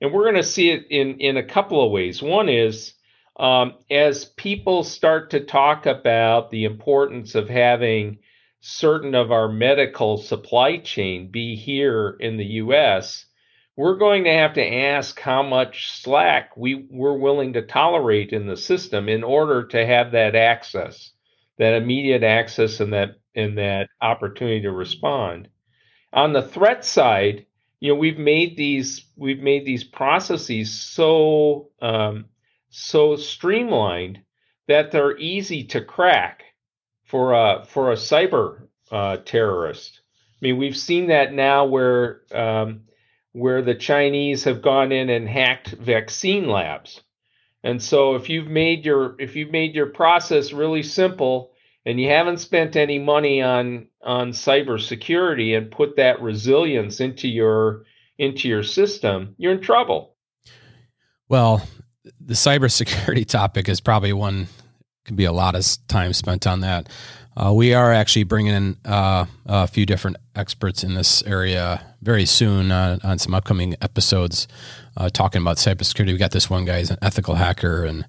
And 0.00 0.12
we're 0.12 0.25
going 0.25 0.37
to 0.37 0.43
see 0.43 0.71
it 0.71 0.87
in, 0.91 1.19
in 1.19 1.37
a 1.37 1.43
couple 1.43 1.85
of 1.85 1.91
ways. 1.91 2.23
One 2.23 2.49
is 2.49 2.95
um, 3.37 3.75
as 3.91 4.25
people 4.25 4.85
start 4.85 5.31
to 5.31 5.41
talk 5.41 5.87
about 5.87 6.50
the 6.50 6.64
importance 6.64 7.35
of 7.35 7.49
having 7.49 8.19
certain 8.61 9.14
of 9.14 9.33
our 9.33 9.49
medical 9.49 10.17
supply 10.17 10.79
chain 10.79 11.31
be 11.31 11.57
here 11.57 12.17
in 12.21 12.37
the 12.37 12.45
US, 12.45 13.26
we're 13.76 13.97
going 13.97 14.25
to 14.25 14.33
have 14.33 14.54
to 14.54 14.64
ask 14.64 15.19
how 15.19 15.43
much 15.43 16.00
slack 16.00 16.57
we, 16.57 16.87
we're 16.90 17.19
willing 17.19 17.54
to 17.54 17.62
tolerate 17.62 18.33
in 18.33 18.47
the 18.47 18.57
system 18.57 19.09
in 19.09 19.25
order 19.25 19.66
to 19.66 19.85
have 19.85 20.12
that 20.12 20.37
access, 20.37 21.11
that 21.59 21.75
immediate 21.75 22.23
access 22.23 22.81
and 22.81 22.93
that 22.93 23.16
and 23.35 23.59
that 23.59 23.88
opportunity 24.00 24.62
to 24.62 24.71
respond. 24.71 25.49
On 26.12 26.33
the 26.33 26.43
threat 26.43 26.85
side, 26.85 27.47
you 27.81 27.93
know, 27.93 27.99
we've 27.99 28.19
made 28.19 28.57
these 28.57 29.07
we've 29.16 29.43
made 29.43 29.66
these 29.66 29.85
processes 29.85 30.73
so 30.73 31.71
um, 31.83 32.26
so 32.71 33.16
streamlined 33.16 34.21
that 34.69 34.90
they're 34.93 35.19
easy 35.19 35.64
to 35.64 35.81
crack 35.81 36.45
for 37.04 37.33
a 37.33 37.64
for 37.66 37.90
a 37.90 37.97
cyber 37.97 38.69
uh, 38.93 39.16
terrorist. 39.19 40.00
I 40.40 40.47
mean, 40.47 40.59
we've 40.59 40.76
seen 40.76 41.09
that 41.09 41.33
now 41.33 41.64
where 41.64 42.23
um, 42.33 42.83
where 43.35 43.62
the 43.62 43.75
Chinese 43.75 44.45
have 44.45 44.62
gone 44.62 44.93
in 44.93 45.11
and 45.11 45.29
hacked 45.29 45.71
vaccine 45.71 46.49
labs. 46.49 47.03
And 47.64 47.83
so 47.83 48.14
if 48.14 48.29
you've 48.29 48.47
made 48.47 48.85
your 48.85 49.17
if 49.19 49.35
you've 49.35 49.50
made 49.50 49.75
your 49.75 49.87
process 49.87 50.53
really 50.53 50.85
simple 50.85 51.50
and 51.85 52.00
you 52.00 52.09
haven't 52.09 52.38
spent 52.38 52.76
any 52.76 52.99
money 52.99 53.43
on 53.43 53.88
on 54.03 54.31
cybersecurity 54.31 55.57
and 55.57 55.71
put 55.71 55.97
that 55.97 56.23
resilience 56.23 57.00
into 57.00 57.26
your 57.26 57.85
into 58.19 58.49
your 58.49 58.62
system, 58.62 59.35
you're 59.37 59.53
in 59.53 59.61
trouble. 59.61 60.14
Well, 61.29 61.67
the 62.21 62.35
cybersecurity 62.35 63.26
topic 63.26 63.69
is 63.69 63.81
probably 63.81 64.12
one 64.12 64.47
could 65.05 65.17
be 65.17 65.25
a 65.25 65.33
lot 65.33 65.57
of 65.57 65.67
time 65.88 66.12
spent 66.12 66.47
on 66.47 66.61
that. 66.61 66.88
Uh, 67.37 67.53
we 67.53 67.75
are 67.75 67.93
actually 67.93 68.23
bringing 68.23 68.55
in 68.55 68.76
uh, 68.85 69.26
a 69.47 69.67
few 69.67 69.85
different 69.85 70.17
experts 70.37 70.85
in 70.85 70.95
this 70.95 71.23
area 71.25 71.85
very 72.00 72.26
soon 72.26 72.71
uh, 72.71 72.99
on 73.03 73.19
some 73.19 73.35
upcoming 73.35 73.75
episodes 73.81 74.47
uh, 74.97 75.09
talking 75.09 75.43
about 75.43 75.57
cybersecurity. 75.57 76.12
We 76.12 76.19
got 76.19 76.31
this 76.31 76.49
one 76.49 76.64
guy, 76.64 76.79
he's 76.79 76.91
an 76.91 76.99
ethical 77.03 77.35
hacker, 77.35 77.85
and 77.85 78.07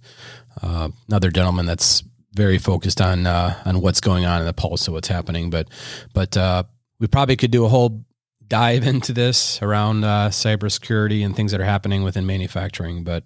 uh, 0.61 0.89
another 1.07 1.31
gentleman 1.31 1.65
that's 1.65 2.03
very 2.33 2.57
focused 2.57 3.01
on 3.01 3.25
uh, 3.25 3.59
on 3.65 3.81
what's 3.81 4.01
going 4.01 4.25
on 4.25 4.41
in 4.41 4.45
the 4.45 4.53
pulse 4.53 4.87
of 4.87 4.93
what's 4.93 5.07
happening. 5.07 5.49
But 5.49 5.69
but 6.13 6.37
we 6.99 7.07
probably 7.07 7.35
could 7.35 7.51
do 7.51 7.65
a 7.65 7.69
whole 7.69 8.05
dive 8.47 8.85
into 8.87 9.11
this 9.11 9.59
around 9.63 10.01
cybersecurity 10.01 11.25
and 11.25 11.35
things 11.35 11.51
that 11.51 11.61
are 11.61 11.65
happening 11.65 12.03
within 12.03 12.27
manufacturing. 12.27 13.03
But 13.03 13.23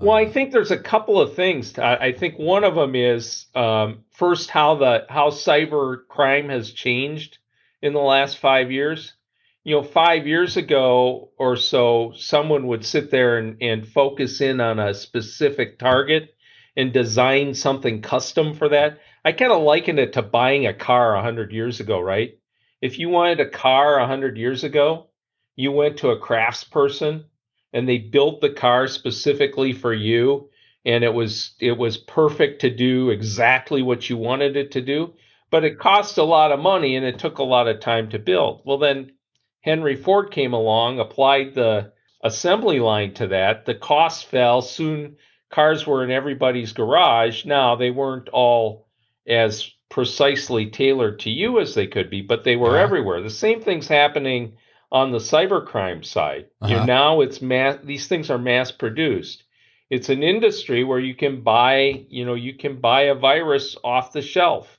well, 0.00 0.16
I 0.16 0.30
think 0.30 0.52
there's 0.52 0.70
a 0.70 0.78
couple 0.78 1.20
of 1.20 1.34
things. 1.34 1.76
I 1.76 2.12
think 2.12 2.38
one 2.38 2.62
of 2.62 2.76
them 2.76 2.94
is 2.94 3.46
um, 3.54 4.04
first 4.12 4.48
how 4.48 4.76
the 4.76 5.06
how 5.08 5.30
cyber 5.30 6.06
crime 6.06 6.50
has 6.50 6.70
changed 6.70 7.38
in 7.82 7.94
the 7.94 8.00
last 8.00 8.38
five 8.38 8.70
years. 8.70 9.14
You 9.64 9.76
know, 9.76 9.82
five 9.82 10.26
years 10.26 10.56
ago 10.56 11.30
or 11.36 11.56
so, 11.56 12.12
someone 12.16 12.68
would 12.68 12.84
sit 12.84 13.10
there 13.10 13.38
and, 13.38 13.60
and 13.60 13.86
focus 13.86 14.40
in 14.40 14.60
on 14.60 14.78
a 14.78 14.94
specific 14.94 15.78
target 15.78 16.34
and 16.76 16.92
design 16.92 17.52
something 17.54 18.00
custom 18.00 18.54
for 18.54 18.68
that. 18.68 19.00
I 19.24 19.32
kind 19.32 19.52
of 19.52 19.62
liken 19.62 19.98
it 19.98 20.12
to 20.12 20.22
buying 20.22 20.66
a 20.66 20.72
car 20.72 21.14
100 21.16 21.52
years 21.52 21.80
ago, 21.80 22.00
right? 22.00 22.38
If 22.80 23.00
you 23.00 23.08
wanted 23.08 23.40
a 23.40 23.50
car 23.50 23.98
100 23.98 24.38
years 24.38 24.62
ago, 24.62 25.08
you 25.56 25.72
went 25.72 25.98
to 25.98 26.10
a 26.10 26.20
craftsperson 26.20 27.24
and 27.78 27.88
they 27.88 27.98
built 27.98 28.40
the 28.40 28.50
car 28.50 28.88
specifically 28.88 29.72
for 29.72 29.94
you 29.94 30.50
and 30.84 31.04
it 31.04 31.14
was 31.14 31.52
it 31.60 31.78
was 31.78 31.96
perfect 31.96 32.60
to 32.60 32.70
do 32.70 33.10
exactly 33.10 33.82
what 33.82 34.10
you 34.10 34.16
wanted 34.16 34.56
it 34.56 34.72
to 34.72 34.80
do 34.80 35.14
but 35.50 35.64
it 35.64 35.78
cost 35.78 36.18
a 36.18 36.24
lot 36.24 36.50
of 36.50 36.58
money 36.58 36.96
and 36.96 37.06
it 37.06 37.20
took 37.20 37.38
a 37.38 37.44
lot 37.44 37.68
of 37.68 37.80
time 37.80 38.10
to 38.10 38.18
build. 38.18 38.62
Well 38.64 38.78
then 38.78 39.12
henry 39.60 39.94
ford 39.94 40.32
came 40.32 40.52
along 40.52 40.98
applied 40.98 41.54
the 41.54 41.92
assembly 42.22 42.80
line 42.80 43.14
to 43.14 43.28
that. 43.28 43.64
The 43.64 43.76
cost 43.76 44.26
fell. 44.26 44.60
Soon 44.60 45.16
cars 45.50 45.86
were 45.86 46.02
in 46.02 46.10
everybody's 46.10 46.72
garage. 46.72 47.44
Now 47.44 47.76
they 47.76 47.92
weren't 47.92 48.28
all 48.30 48.88
as 49.26 49.70
precisely 49.88 50.66
tailored 50.66 51.20
to 51.20 51.30
you 51.30 51.60
as 51.60 51.74
they 51.74 51.86
could 51.86 52.10
be 52.10 52.22
but 52.22 52.42
they 52.42 52.56
were 52.56 52.70
uh-huh. 52.70 52.82
everywhere. 52.82 53.22
The 53.22 53.30
same 53.30 53.60
thing's 53.60 53.88
happening 53.88 54.56
on 54.90 55.12
the 55.12 55.18
cybercrime 55.18 56.04
side. 56.04 56.46
Uh-huh. 56.60 56.72
You 56.72 56.76
know, 56.78 56.84
now 56.84 57.20
it's 57.20 57.42
mass 57.42 57.78
these 57.84 58.06
things 58.06 58.30
are 58.30 58.38
mass 58.38 58.72
produced. 58.72 59.44
It's 59.90 60.08
an 60.10 60.22
industry 60.22 60.84
where 60.84 60.98
you 60.98 61.14
can 61.14 61.42
buy, 61.42 62.04
you 62.08 62.26
know, 62.26 62.34
you 62.34 62.54
can 62.54 62.80
buy 62.80 63.02
a 63.02 63.14
virus 63.14 63.76
off 63.82 64.12
the 64.12 64.20
shelf 64.20 64.78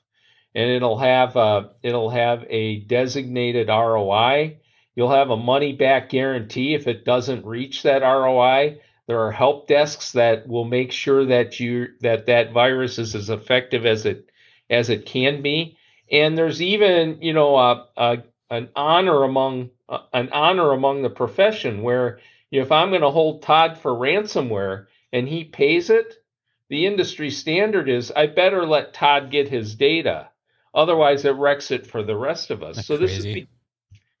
and 0.54 0.70
it'll 0.70 0.98
have 0.98 1.36
a, 1.36 1.70
it'll 1.82 2.10
have 2.10 2.44
a 2.48 2.80
designated 2.80 3.68
ROI. 3.68 4.58
You'll 4.94 5.10
have 5.10 5.30
a 5.30 5.36
money 5.36 5.72
back 5.72 6.10
guarantee 6.10 6.74
if 6.74 6.86
it 6.86 7.04
doesn't 7.04 7.44
reach 7.44 7.82
that 7.82 8.02
ROI. 8.02 8.80
There 9.06 9.20
are 9.20 9.32
help 9.32 9.66
desks 9.66 10.12
that 10.12 10.46
will 10.46 10.64
make 10.64 10.92
sure 10.92 11.26
that 11.26 11.58
you 11.58 11.88
that 12.00 12.26
that 12.26 12.52
virus 12.52 12.98
is 12.98 13.16
as 13.16 13.30
effective 13.30 13.84
as 13.84 14.06
it 14.06 14.30
as 14.68 14.90
it 14.90 15.06
can 15.06 15.42
be. 15.42 15.76
And 16.12 16.38
there's 16.38 16.62
even, 16.62 17.20
you 17.20 17.32
know, 17.32 17.56
a, 17.56 17.88
a 17.96 18.18
an 18.50 18.68
honor 18.76 19.22
among 19.24 19.70
uh, 19.90 19.98
an 20.12 20.30
honor 20.32 20.72
among 20.72 21.02
the 21.02 21.10
profession 21.10 21.82
where 21.82 22.20
you 22.50 22.60
know, 22.60 22.64
if 22.64 22.72
I'm 22.72 22.90
going 22.90 23.02
to 23.02 23.10
hold 23.10 23.42
Todd 23.42 23.78
for 23.78 23.92
ransomware 23.92 24.86
and 25.12 25.28
he 25.28 25.44
pays 25.44 25.90
it, 25.90 26.22
the 26.68 26.86
industry 26.86 27.30
standard 27.30 27.88
is 27.88 28.12
I 28.14 28.26
better 28.26 28.64
let 28.64 28.94
Todd 28.94 29.30
get 29.30 29.48
his 29.48 29.74
data. 29.74 30.28
Otherwise, 30.72 31.24
it 31.24 31.30
wrecks 31.30 31.70
it 31.70 31.86
for 31.86 32.02
the 32.02 32.16
rest 32.16 32.50
of 32.50 32.62
us. 32.62 32.76
That's 32.76 32.88
so 32.88 32.96
crazy. 32.96 33.16
this 33.16 33.24
has 33.24 33.34
be, 33.34 33.48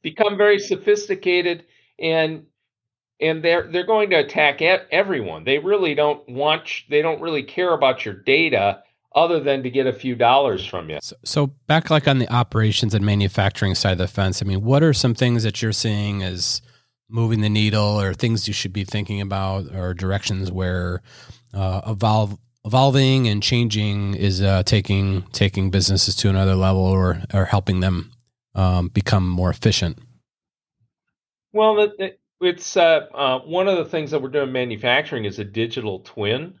become 0.02 0.36
very 0.36 0.58
sophisticated, 0.58 1.64
and 1.98 2.46
and 3.20 3.42
they're 3.42 3.70
they're 3.70 3.86
going 3.86 4.10
to 4.10 4.16
attack 4.16 4.60
everyone. 4.60 5.44
They 5.44 5.58
really 5.58 5.94
don't 5.94 6.28
want. 6.28 6.68
They 6.88 7.02
don't 7.02 7.20
really 7.20 7.44
care 7.44 7.72
about 7.72 8.04
your 8.04 8.14
data 8.14 8.82
other 9.14 9.40
than 9.40 9.62
to 9.62 9.70
get 9.70 9.86
a 9.86 9.92
few 9.92 10.14
dollars 10.14 10.64
from 10.64 10.90
you. 10.90 10.98
So, 11.02 11.16
so, 11.24 11.46
back 11.66 11.90
like 11.90 12.06
on 12.06 12.18
the 12.18 12.32
operations 12.32 12.94
and 12.94 13.04
manufacturing 13.04 13.74
side 13.74 13.92
of 13.92 13.98
the 13.98 14.08
fence, 14.08 14.42
I 14.42 14.46
mean, 14.46 14.62
what 14.62 14.82
are 14.82 14.92
some 14.92 15.14
things 15.14 15.42
that 15.42 15.60
you're 15.62 15.72
seeing 15.72 16.22
as 16.22 16.62
moving 17.08 17.40
the 17.40 17.48
needle 17.48 18.00
or 18.00 18.14
things 18.14 18.46
you 18.46 18.54
should 18.54 18.72
be 18.72 18.84
thinking 18.84 19.20
about 19.20 19.74
or 19.74 19.94
directions 19.94 20.50
where 20.52 21.02
uh, 21.52 21.80
evolve 21.86 22.38
evolving 22.64 23.26
and 23.26 23.42
changing 23.42 24.14
is 24.14 24.42
uh, 24.42 24.62
taking 24.62 25.22
taking 25.32 25.70
businesses 25.70 26.14
to 26.14 26.28
another 26.28 26.54
level 26.54 26.82
or 26.82 27.22
or 27.34 27.46
helping 27.46 27.80
them 27.80 28.12
um, 28.54 28.88
become 28.88 29.28
more 29.28 29.50
efficient? 29.50 29.98
Well, 31.52 31.92
it's 32.40 32.76
uh, 32.76 33.06
uh, 33.12 33.40
one 33.40 33.66
of 33.66 33.76
the 33.76 33.84
things 33.84 34.12
that 34.12 34.22
we're 34.22 34.28
doing 34.28 34.52
manufacturing 34.52 35.24
is 35.24 35.38
a 35.38 35.44
digital 35.44 36.00
twin 36.00 36.58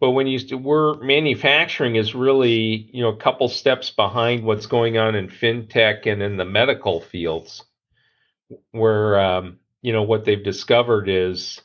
but 0.00 0.10
when 0.10 0.26
you 0.26 0.58
we're 0.58 0.94
manufacturing 0.94 1.96
is 1.96 2.14
really 2.14 2.90
you 2.92 3.02
know 3.02 3.10
a 3.10 3.16
couple 3.16 3.48
steps 3.48 3.90
behind 3.90 4.44
what's 4.44 4.66
going 4.66 4.98
on 4.98 5.14
in 5.14 5.28
fintech 5.28 6.10
and 6.10 6.22
in 6.22 6.36
the 6.36 6.44
medical 6.44 7.00
fields 7.00 7.64
where 8.72 9.20
um, 9.20 9.58
you 9.82 9.92
know 9.92 10.02
what 10.02 10.24
they've 10.24 10.44
discovered 10.44 11.08
is 11.08 11.60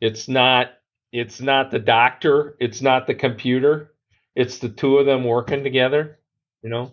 it's 0.00 0.28
not 0.28 0.72
it's 1.12 1.40
not 1.40 1.70
the 1.70 1.78
doctor 1.78 2.56
it's 2.60 2.82
not 2.82 3.06
the 3.06 3.14
computer 3.14 3.92
it's 4.34 4.58
the 4.58 4.68
two 4.68 4.98
of 4.98 5.06
them 5.06 5.24
working 5.24 5.64
together 5.64 6.18
you 6.66 6.70
know? 6.70 6.90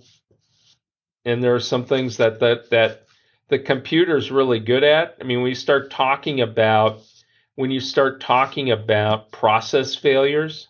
And 1.25 1.43
there 1.43 1.55
are 1.55 1.59
some 1.59 1.85
things 1.85 2.17
that 2.17 2.39
that 2.41 2.69
that 2.69 3.07
the 3.49 3.57
computer's 3.57 4.31
really 4.31 4.59
good 4.59 4.83
at. 4.83 5.17
I 5.19 5.23
mean 5.23 5.41
we 5.41 5.55
start 5.55 5.89
talking 5.89 6.41
about 6.41 6.99
when 7.55 7.71
you 7.71 7.79
start 7.79 8.21
talking 8.21 8.69
about 8.69 9.31
process 9.31 9.95
failures 9.95 10.67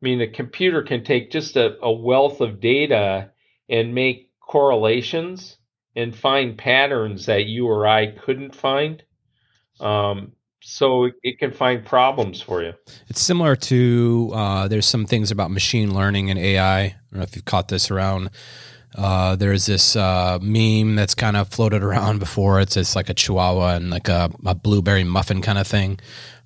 I 0.00 0.04
mean, 0.04 0.20
a 0.20 0.28
computer 0.28 0.82
can 0.82 1.04
take 1.04 1.30
just 1.30 1.56
a, 1.56 1.76
a 1.82 1.92
wealth 1.92 2.40
of 2.40 2.60
data 2.60 3.30
and 3.68 3.94
make 3.94 4.30
correlations 4.40 5.58
and 5.94 6.16
find 6.16 6.56
patterns 6.56 7.26
that 7.26 7.46
you 7.46 7.66
or 7.66 7.86
I 7.86 8.06
couldn't 8.06 8.54
find. 8.54 9.02
Um, 9.78 10.32
so 10.62 11.10
it 11.22 11.38
can 11.38 11.52
find 11.52 11.84
problems 11.84 12.40
for 12.40 12.62
you. 12.62 12.74
It's 13.08 13.20
similar 13.20 13.56
to 13.56 14.30
uh, 14.34 14.68
there's 14.68 14.86
some 14.86 15.06
things 15.06 15.30
about 15.30 15.50
machine 15.50 15.94
learning 15.94 16.30
and 16.30 16.38
AI. 16.38 16.80
I 16.80 16.96
don't 17.10 17.18
know 17.18 17.22
if 17.22 17.34
you've 17.34 17.44
caught 17.44 17.68
this 17.68 17.90
around. 17.90 18.30
Uh, 18.94 19.36
there's 19.36 19.66
this 19.66 19.96
uh, 19.96 20.38
meme 20.42 20.96
that's 20.96 21.14
kind 21.14 21.36
of 21.36 21.48
floated 21.48 21.82
around 21.82 22.18
before. 22.18 22.60
It's 22.60 22.74
just 22.74 22.96
like 22.96 23.08
a 23.08 23.14
chihuahua 23.14 23.76
and 23.76 23.90
like 23.90 24.08
a, 24.08 24.30
a 24.44 24.54
blueberry 24.54 25.04
muffin 25.04 25.42
kind 25.42 25.58
of 25.58 25.66
thing. 25.66 26.00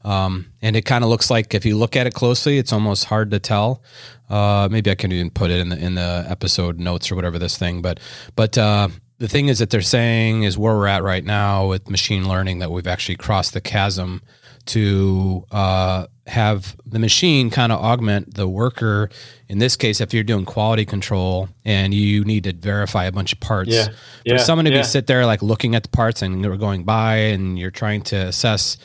Um, 0.05 0.53
and 0.61 0.77
it 0.77 0.83
kind 0.83 1.03
of 1.03 1.11
looks 1.11 1.31
like 1.31 1.55
if 1.55 1.65
you 1.65 1.77
look 1.79 1.97
at 1.97 2.07
it 2.07 2.15
closely, 2.15 2.59
it's 2.59 2.73
almost 2.73 3.05
hard 3.07 3.31
to 3.31 3.39
tell. 3.39 3.83
Uh, 4.29 4.69
maybe 4.71 4.91
I 4.91 4.95
can 4.95 5.13
even 5.13 5.31
put 5.31 5.51
it 5.51 5.61
in 5.61 5.69
the 5.71 5.79
in 5.79 5.95
the 5.95 6.27
episode 6.29 6.79
notes 6.79 7.11
or 7.11 7.15
whatever 7.17 7.39
this 7.39 7.57
thing. 7.57 7.81
But 7.83 8.01
but 8.37 8.57
uh, 8.59 8.89
the 9.19 9.29
thing 9.29 9.49
is 9.49 9.59
that 9.61 9.71
they're 9.71 9.81
saying 9.83 10.43
is 10.43 10.59
where 10.59 10.75
we're 10.75 10.87
at 10.87 11.03
right 11.03 11.25
now 11.25 11.69
with 11.69 11.89
machine 11.89 12.29
learning 12.29 12.59
that 12.59 12.71
we've 12.71 12.87
actually 12.87 13.17
crossed 13.17 13.53
the 13.55 13.61
chasm 13.61 14.23
to 14.67 15.45
uh, 15.51 16.07
have 16.27 16.75
the 16.87 16.99
machine 16.99 17.51
kind 17.51 17.71
of 17.73 17.79
augment 17.81 18.35
the 18.35 18.49
worker. 18.49 19.11
In 19.49 19.59
this 19.59 19.77
case, 19.77 20.01
if 20.01 20.15
you're 20.15 20.25
doing 20.25 20.45
quality 20.47 20.85
control 20.87 21.49
and 21.65 21.93
you 21.93 22.25
need 22.25 22.45
to 22.45 22.53
verify 22.55 23.05
a 23.05 23.13
bunch 23.13 23.33
of 23.35 23.41
parts, 23.41 23.71
Yeah. 23.71 23.85
for 23.87 23.93
Yeah. 24.25 24.37
someone 24.39 24.65
to 24.65 24.71
yeah. 24.71 24.79
be 24.79 24.85
sit 24.85 25.07
there 25.07 25.27
like 25.27 25.43
looking 25.43 25.75
at 25.75 25.83
the 25.83 25.91
parts 25.91 26.23
and 26.23 26.43
they're 26.43 26.57
going 26.57 26.85
by 26.85 27.17
and 27.17 27.59
you're 27.59 27.71
trying 27.71 28.03
to 28.05 28.17
assess 28.17 28.79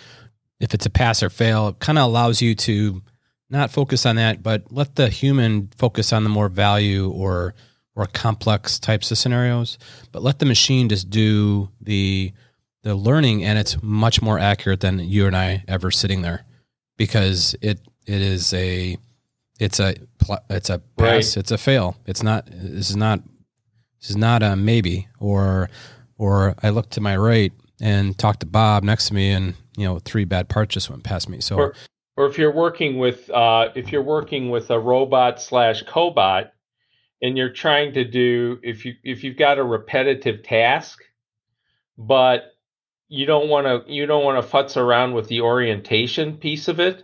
if 0.59 0.73
it's 0.73 0.85
a 0.85 0.89
pass 0.89 1.23
or 1.23 1.29
fail, 1.29 1.69
it 1.69 1.79
kind 1.79 1.97
of 1.97 2.05
allows 2.05 2.41
you 2.41 2.55
to 2.55 3.01
not 3.49 3.71
focus 3.71 4.05
on 4.05 4.15
that, 4.17 4.43
but 4.43 4.71
let 4.71 4.95
the 4.95 5.09
human 5.09 5.69
focus 5.77 6.13
on 6.13 6.23
the 6.23 6.29
more 6.29 6.49
value 6.49 7.09
or 7.09 7.55
or 7.95 8.05
complex 8.05 8.79
types 8.79 9.11
of 9.11 9.17
scenarios. 9.17 9.77
But 10.11 10.23
let 10.23 10.39
the 10.39 10.45
machine 10.45 10.89
just 10.89 11.09
do 11.09 11.69
the 11.81 12.31
the 12.83 12.95
learning, 12.95 13.43
and 13.43 13.59
it's 13.59 13.81
much 13.81 14.21
more 14.21 14.39
accurate 14.39 14.79
than 14.79 14.99
you 14.99 15.27
and 15.27 15.35
I 15.35 15.63
ever 15.67 15.91
sitting 15.91 16.21
there 16.21 16.45
because 16.97 17.55
it 17.61 17.79
it 18.05 18.21
is 18.21 18.53
a 18.53 18.97
it's 19.59 19.79
a 19.79 19.95
it's 20.49 20.69
a 20.69 20.79
pass, 20.97 21.37
it's 21.37 21.51
a 21.51 21.57
fail. 21.57 21.97
It's 22.05 22.23
not 22.23 22.45
this 22.47 22.89
is 22.89 22.95
not 22.95 23.21
this 23.99 24.11
is 24.11 24.17
not 24.17 24.43
a 24.43 24.55
maybe 24.55 25.07
or 25.19 25.69
or 26.17 26.55
I 26.61 26.69
look 26.69 26.89
to 26.91 27.01
my 27.01 27.17
right 27.17 27.51
and 27.81 28.17
talk 28.17 28.39
to 28.39 28.45
Bob 28.45 28.83
next 28.83 29.07
to 29.07 29.13
me 29.13 29.31
and 29.31 29.55
you 29.79 29.85
know 29.85 29.99
three 29.99 30.25
bad 30.25 30.49
parts 30.49 30.73
just 30.73 30.89
went 30.89 31.03
past 31.03 31.29
me. 31.29 31.39
So 31.39 31.55
Or- 31.55 31.75
or 32.17 32.25
if 32.25 32.37
you're 32.37 32.53
working 32.53 32.97
with 32.97 33.29
uh, 33.29 33.69
if 33.75 33.93
you're 33.93 34.03
working 34.03 34.49
with 34.49 34.69
a 34.71 34.79
robot 34.79 35.41
slash 35.41 35.83
cobot 35.85 36.49
and 37.21 37.37
you're 37.37 37.53
trying 37.53 37.93
to 37.93 38.03
do 38.03 38.59
if 38.61 38.85
you 38.85 38.95
if 39.05 39.23
you've 39.23 39.37
got 39.37 39.57
a 39.57 39.63
repetitive 39.63 40.43
task 40.43 40.99
but 41.97 42.51
you 43.07 43.25
don't 43.25 43.47
want 43.47 43.67
to 43.67 43.91
you 43.91 44.05
don't 44.05 44.25
want 44.25 44.43
to 44.43 44.51
futz 44.51 44.75
around 44.75 45.13
with 45.13 45.29
the 45.29 45.39
orientation 45.39 46.35
piece 46.35 46.67
of 46.67 46.81
it 46.81 47.03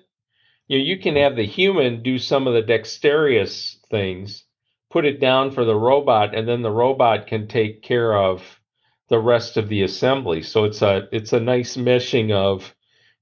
you 0.68 0.80
know, 0.80 0.84
you 0.84 1.00
can 1.00 1.16
have 1.16 1.38
the 1.38 1.46
human 1.46 2.04
do 2.04 2.20
some 2.20 2.46
of 2.46 2.54
the 2.54 2.62
dexterous 2.62 3.78
things 3.90 4.44
put 4.92 5.06
it 5.06 5.22
down 5.22 5.50
for 5.50 5.64
the 5.64 5.76
robot 5.76 6.36
and 6.36 6.46
then 6.46 6.62
the 6.62 6.70
robot 6.72 7.28
can 7.28 7.48
take 7.48 7.82
care 7.84 8.14
of 8.18 8.60
the 9.10 9.20
rest 9.20 9.58
of 9.58 9.70
the 9.70 9.84
assembly 9.84 10.42
so 10.42 10.64
it's 10.64 10.82
a 10.82 11.08
it's 11.12 11.34
a 11.34 11.40
nice 11.40 11.78
meshing 11.78 12.32
of 12.32 12.74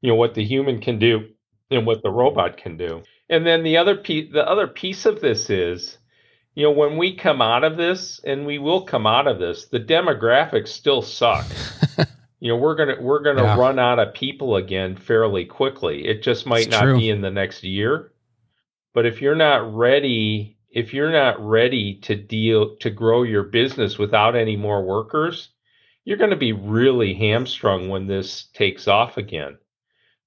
you 0.02 0.10
know 0.10 0.16
what 0.16 0.34
the 0.34 0.44
human 0.44 0.80
can 0.82 1.00
do 1.00 1.28
and 1.72 1.86
what 1.86 2.04
the 2.04 2.12
robot 2.12 2.58
can 2.58 2.78
do. 2.78 3.02
And 3.30 3.46
then 3.48 3.64
the 3.64 3.78
other 3.78 3.96
piece, 3.96 4.32
the 4.32 4.48
other 4.48 4.68
piece 4.68 5.06
of 5.06 5.22
this 5.22 5.50
is, 5.50 5.98
you 6.56 6.64
know, 6.64 6.72
when 6.72 6.98
we 6.98 7.16
come 7.16 7.42
out 7.42 7.64
of 7.64 7.78
this, 7.78 8.20
and 8.24 8.46
we 8.46 8.60
will 8.60 8.84
come 8.86 9.08
out 9.08 9.28
of 9.28 9.40
this, 9.40 9.66
the 9.68 9.80
demographics 9.80 10.68
still 10.68 11.02
suck. 11.02 11.46
you 12.40 12.50
know, 12.50 12.58
we're 12.58 12.76
gonna 12.76 12.98
we're 13.02 13.24
gonna 13.24 13.44
Yeah. 13.44 13.58
run 13.58 13.80
out 13.80 13.98
of 14.00 14.14
people 14.14 14.58
again 14.58 14.96
fairly 14.96 15.46
quickly. 15.46 16.06
It 16.06 16.22
just 16.22 16.46
might 16.46 16.68
It's 16.68 16.72
not 16.72 16.84
true. 16.84 16.98
be 16.98 17.10
in 17.10 17.22
the 17.22 17.32
next 17.32 17.64
year. 17.64 18.12
But 18.94 19.06
if 19.08 19.22
you're 19.22 19.36
not 19.36 19.74
ready, 19.76 20.58
if 20.70 20.94
you're 20.94 21.12
not 21.12 21.40
ready 21.40 21.96
to 22.02 22.16
deal 22.16 22.76
to 22.78 22.92
grow 22.92 23.24
your 23.24 23.44
business 23.44 23.98
without 23.98 24.36
any 24.36 24.56
more 24.56 24.84
workers, 24.84 25.50
you're 26.06 26.18
going 26.18 26.30
to 26.30 26.36
be 26.36 26.54
really 26.54 27.14
hamstrung 27.14 27.90
when 27.90 28.08
this 28.08 28.46
takes 28.54 28.88
off 28.88 29.18
again 29.18 29.58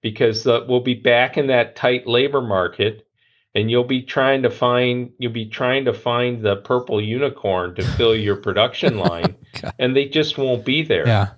because 0.03 0.47
uh, 0.47 0.65
we'll 0.69 0.81
be 0.81 0.95
back 0.95 1.37
in 1.37 1.49
that 1.49 1.77
tight 1.77 2.07
labor 2.07 2.41
market 2.41 3.07
and 3.55 3.71
you'll 3.71 3.85
be 3.85 4.03
trying 4.03 4.43
to 4.43 4.51
find 4.51 5.11
you'll 5.19 5.33
be 5.33 5.47
trying 5.47 5.85
to 5.85 5.93
find 5.93 6.45
the 6.45 6.57
purple 6.57 7.01
unicorn 7.01 7.75
to 7.75 7.83
fill 7.83 8.15
your 8.15 8.37
production 8.47 8.99
line 8.99 9.35
and 9.79 9.97
they 9.97 10.07
just 10.07 10.39
won't 10.39 10.65
be 10.65 10.83
there. 10.83 11.07
Yeah. 11.07 11.29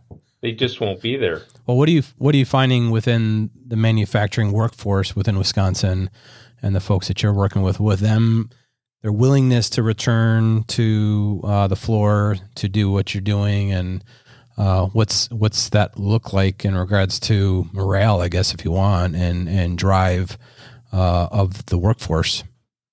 they 0.40 0.52
just 0.52 0.80
won't 0.80 1.00
be 1.00 1.16
there. 1.16 1.42
Well, 1.66 1.76
what 1.76 1.86
do 1.86 1.92
you 1.92 2.02
what 2.18 2.34
are 2.34 2.38
you 2.38 2.44
finding 2.44 2.90
within 2.90 3.50
the 3.66 3.76
manufacturing 3.76 4.52
workforce 4.52 5.14
within 5.16 5.38
Wisconsin 5.38 6.10
and 6.62 6.74
the 6.74 6.80
folks 6.80 7.08
that 7.08 7.22
you're 7.22 7.32
working 7.32 7.62
with? 7.62 7.80
With 7.80 8.00
them 8.00 8.50
their 9.02 9.12
willingness 9.12 9.70
to 9.70 9.82
return 9.82 10.64
to 10.64 11.40
uh, 11.44 11.68
the 11.68 11.76
floor 11.76 12.36
to 12.56 12.68
do 12.68 12.90
what 12.90 13.14
you're 13.14 13.20
doing 13.20 13.72
and 13.72 14.02
uh, 14.58 14.86
what's 14.86 15.30
what's 15.30 15.68
that 15.70 15.98
look 15.98 16.32
like 16.32 16.64
in 16.64 16.74
regards 16.76 17.20
to 17.20 17.66
morale, 17.72 18.20
I 18.20 18.28
guess, 18.28 18.52
if 18.52 18.64
you 18.64 18.72
want, 18.72 19.14
and 19.14 19.48
and 19.48 19.78
drive 19.78 20.36
uh, 20.92 21.28
of 21.30 21.64
the 21.66 21.78
workforce. 21.78 22.42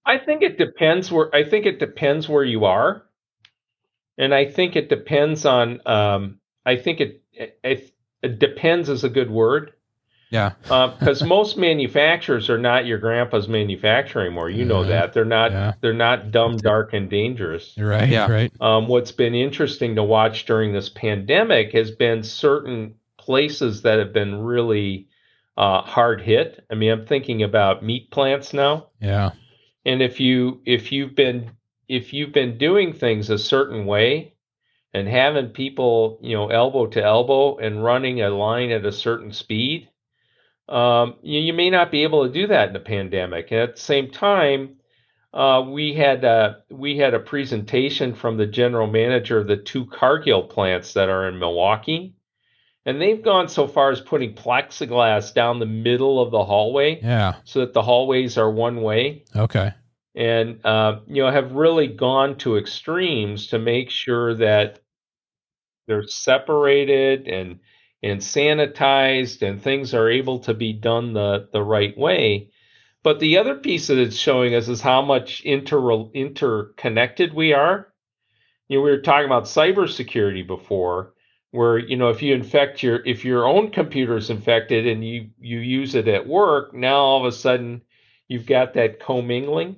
I 0.06 0.20
think 0.20 0.44
it 0.44 0.60
depends 0.60 1.12
where 1.12 1.34
I 1.36 1.44
think 1.44 1.66
it 1.66 1.80
depends 1.80 2.30
where 2.30 2.44
you 2.44 2.66
are, 2.66 3.04
and 4.18 4.34
I 4.34 4.46
think 4.46 4.76
it 4.76 4.90
depends 4.90 5.46
on. 5.46 5.82
Um, 5.88 6.40
I 6.68 6.76
think 6.78 7.02
it, 7.02 7.24
it 7.34 7.92
it 8.22 8.40
depends 8.40 8.88
is 8.88 9.04
a 9.04 9.10
good 9.10 9.32
word 9.32 9.74
Yeah, 10.30 10.54
because 10.64 11.24
most 11.24 11.58
manufacturers 11.58 12.50
are 12.50 12.58
not 12.58 12.86
your 12.86 12.98
grandpa's 12.98 13.48
manufacturer 13.48 14.24
anymore. 14.24 14.50
You 14.50 14.66
know 14.66 14.84
that 14.84 15.14
they're 15.14 15.24
not 15.26 15.52
Yeah. 15.52 15.74
they're 15.82 15.94
not 15.94 16.32
dumb, 16.32 16.58
dark, 16.58 16.94
and 16.94 17.10
dangerous. 17.10 17.74
you're 17.78 17.90
right. 17.90 18.10
Yeah. 18.10 18.30
right. 18.30 18.52
Um, 18.60 18.88
what's 18.88 19.12
been 19.12 19.36
interesting 19.36 19.96
to 19.96 20.04
watch 20.04 20.46
during 20.46 20.74
this 20.74 20.90
pandemic 20.90 21.72
has 21.74 21.92
been 21.92 22.24
certain 22.24 22.96
places 23.18 23.84
that 23.84 24.00
have 24.00 24.14
been 24.14 24.40
really 24.44 25.08
uh, 25.58 25.82
hard 25.82 26.22
hit. 26.22 26.66
I 26.70 26.76
mean, 26.76 26.92
I'm 26.92 27.06
thinking 27.06 27.44
about 27.44 27.84
meat 27.84 28.12
plants 28.12 28.54
now 28.54 28.88
Yeah, 29.00 29.32
and 29.86 30.02
if 30.02 30.20
you 30.20 30.62
if 30.66 30.92
you've 30.92 31.16
been 31.16 31.52
if 31.88 32.14
you've 32.14 32.34
been 32.34 32.58
doing 32.58 32.94
things 32.94 33.30
a 33.30 33.38
certain 33.38 33.86
way 33.86 34.34
and 34.94 35.08
having 35.08 35.50
people 35.50 36.18
you 36.22 36.36
know 36.36 36.48
elbow 36.48 36.88
to 36.88 37.04
elbow 37.04 37.58
and 37.58 37.84
running 37.84 38.22
a 38.22 38.30
line 38.30 38.72
at 38.72 38.86
a 38.86 38.92
certain 38.92 39.32
speed 39.32 39.88
um, 40.68 41.16
you, 41.22 41.40
you 41.40 41.54
may 41.54 41.70
not 41.70 41.92
be 41.92 42.04
able 42.04 42.26
to 42.26 42.34
do 42.34 42.48
that 42.48 42.70
in 42.70 42.76
a 42.76 42.80
pandemic 42.80 43.52
and 43.52 43.62
at 43.62 43.76
the 43.76 43.82
same 43.82 44.12
time 44.12 44.78
uh, 45.34 45.62
we 45.68 45.94
had 45.94 46.24
a, 46.24 46.64
we 46.70 46.98
had 46.98 47.14
a 47.14 47.20
presentation 47.20 48.16
from 48.16 48.38
the 48.38 48.46
general 48.46 48.88
manager 48.88 49.38
of 49.38 49.48
the 49.48 49.58
two 49.58 49.86
Cargill 49.86 50.44
plants 50.44 50.94
that 50.94 51.10
are 51.10 51.28
in 51.28 51.40
Milwaukee, 51.40 52.16
and 52.86 53.02
they've 53.02 53.22
gone 53.22 53.50
so 53.50 53.68
far 53.68 53.92
as 53.92 54.00
putting 54.00 54.34
plexiglass 54.34 55.34
down 55.34 55.60
the 55.60 55.66
middle 55.66 56.22
of 56.22 56.32
the 56.32 56.46
hallway 56.46 57.02
yeah. 57.02 57.36
so 57.44 57.60
that 57.60 57.74
the 57.74 57.82
hallways 57.82 58.38
are 58.38 58.50
one 58.50 58.82
way 58.82 59.26
Okay. 59.36 59.74
and 60.16 60.66
uh, 60.66 61.00
you 61.08 61.22
know 61.22 61.30
have 61.30 61.52
really 61.52 61.88
gone 61.88 62.38
to 62.38 62.58
extremes 62.58 63.48
to 63.48 63.60
make 63.60 63.90
sure 63.90 64.36
that 64.36 64.80
they're 65.88 66.08
separated 66.08 67.28
and 67.28 67.60
and 68.06 68.22
sanitized 68.22 69.42
and 69.42 69.60
things 69.62 69.96
are 69.96 70.10
able 70.10 70.38
to 70.38 70.54
be 70.54 70.72
done 70.74 71.14
the 71.14 71.50
the 71.52 71.64
right 71.64 71.98
way. 71.98 72.52
But 73.02 73.20
the 73.20 73.40
other 73.40 73.56
piece 73.56 73.88
that 73.88 73.98
it's 73.98 74.16
showing 74.16 74.54
us 74.54 74.68
is 74.68 74.80
how 74.80 75.02
much 75.02 75.42
inter 75.42 76.06
interconnected 76.14 77.34
we 77.34 77.54
are. 77.54 77.92
You 78.68 78.78
know 78.78 78.84
we 78.84 78.92
were 78.92 79.02
talking 79.02 79.26
about 79.26 79.46
cybersecurity 79.46 80.46
before 80.46 81.14
where 81.50 81.80
you 81.80 81.98
know 81.98 82.10
if 82.10 82.22
you 82.22 82.36
infect 82.36 82.84
your 82.84 83.04
if 83.06 83.26
your 83.26 83.48
own 83.48 83.72
computer 83.72 84.18
is 84.18 84.30
infected 84.30 84.86
and 84.86 85.04
you 85.04 85.32
you 85.40 85.58
use 85.58 85.96
it 85.96 86.08
at 86.08 86.28
work 86.28 86.76
now 86.76 86.98
all 86.98 87.20
of 87.20 87.26
a 87.26 87.36
sudden 87.36 87.82
you've 88.28 88.46
got 88.46 88.76
that 88.76 89.00
commingling. 89.00 89.78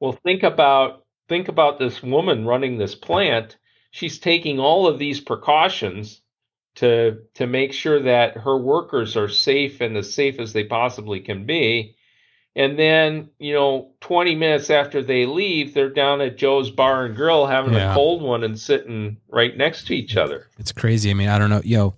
Well, 0.00 0.18
think 0.24 0.42
about 0.42 1.04
think 1.28 1.46
about 1.46 1.78
this 1.78 2.02
woman 2.02 2.44
running 2.44 2.76
this 2.76 2.96
plant. 2.96 3.56
She's 3.92 4.18
taking 4.18 4.58
all 4.58 4.88
of 4.88 4.98
these 4.98 5.20
precautions 5.20 6.22
to 6.80 7.18
to 7.34 7.46
make 7.46 7.72
sure 7.72 8.00
that 8.02 8.36
her 8.36 8.56
workers 8.58 9.16
are 9.16 9.28
safe 9.28 9.80
and 9.80 9.96
as 9.96 10.12
safe 10.12 10.38
as 10.38 10.52
they 10.52 10.64
possibly 10.64 11.20
can 11.20 11.46
be. 11.46 11.94
And 12.56 12.76
then, 12.76 13.30
you 13.38 13.52
know, 13.54 13.92
20 14.00 14.34
minutes 14.34 14.68
after 14.68 15.00
they 15.00 15.26
leave, 15.26 15.74
they're 15.74 15.90
down 15.90 16.20
at 16.20 16.36
Joe's 16.36 16.70
Bar 16.72 17.04
and 17.06 17.14
Grill 17.14 17.46
having 17.46 17.74
Yeah. 17.74 17.92
a 17.92 17.94
cold 17.94 18.20
one 18.20 18.42
and 18.42 18.58
sitting 18.58 19.18
right 19.28 19.56
next 19.56 19.86
to 19.88 19.94
each 19.94 20.16
other. 20.16 20.48
It's 20.58 20.72
crazy. 20.72 21.08
I 21.10 21.14
mean, 21.14 21.28
I 21.28 21.38
don't 21.38 21.50
know. 21.50 21.60
Yo, 21.64 21.94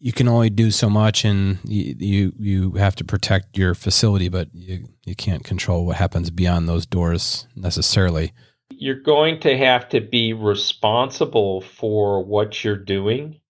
you 0.00 0.12
can 0.12 0.28
only 0.28 0.48
do 0.50 0.70
so 0.70 0.88
much, 0.88 1.24
and 1.24 1.58
you 1.64 1.96
you, 1.98 2.32
you 2.38 2.72
have 2.72 2.94
to 2.96 3.04
protect 3.04 3.58
your 3.58 3.74
facility, 3.74 4.28
but 4.28 4.48
you 4.54 4.84
you 5.04 5.16
can't 5.16 5.42
control 5.42 5.86
what 5.86 5.96
happens 5.96 6.30
beyond 6.30 6.68
those 6.68 6.86
doors 6.86 7.48
necessarily. 7.56 8.32
you're 8.70 9.00
going 9.00 9.40
to 9.40 9.56
have 9.56 9.88
to 9.88 10.00
be 10.00 10.32
responsible 10.34 11.62
for 11.62 12.22
what 12.24 12.62
you're 12.62 12.76
doing. 12.76 13.40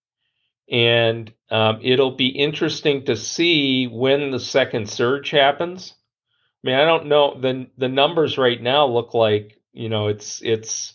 And 0.71 1.31
um, 1.49 1.79
it'll 1.81 2.15
be 2.15 2.27
interesting 2.27 3.05
to 3.05 3.15
see 3.15 3.87
when 3.87 4.31
the 4.31 4.39
second 4.39 4.89
surge 4.89 5.31
happens. 5.31 5.95
I 6.63 6.67
mean, 6.67 6.75
I 6.75 6.85
don't 6.85 7.07
know 7.07 7.39
the 7.39 7.67
the 7.77 7.89
numbers 7.89 8.37
right 8.37 8.61
now 8.61 8.85
look 8.85 9.13
like 9.13 9.57
you 9.71 9.89
know 9.89 10.07
it's 10.07 10.41
it's 10.43 10.93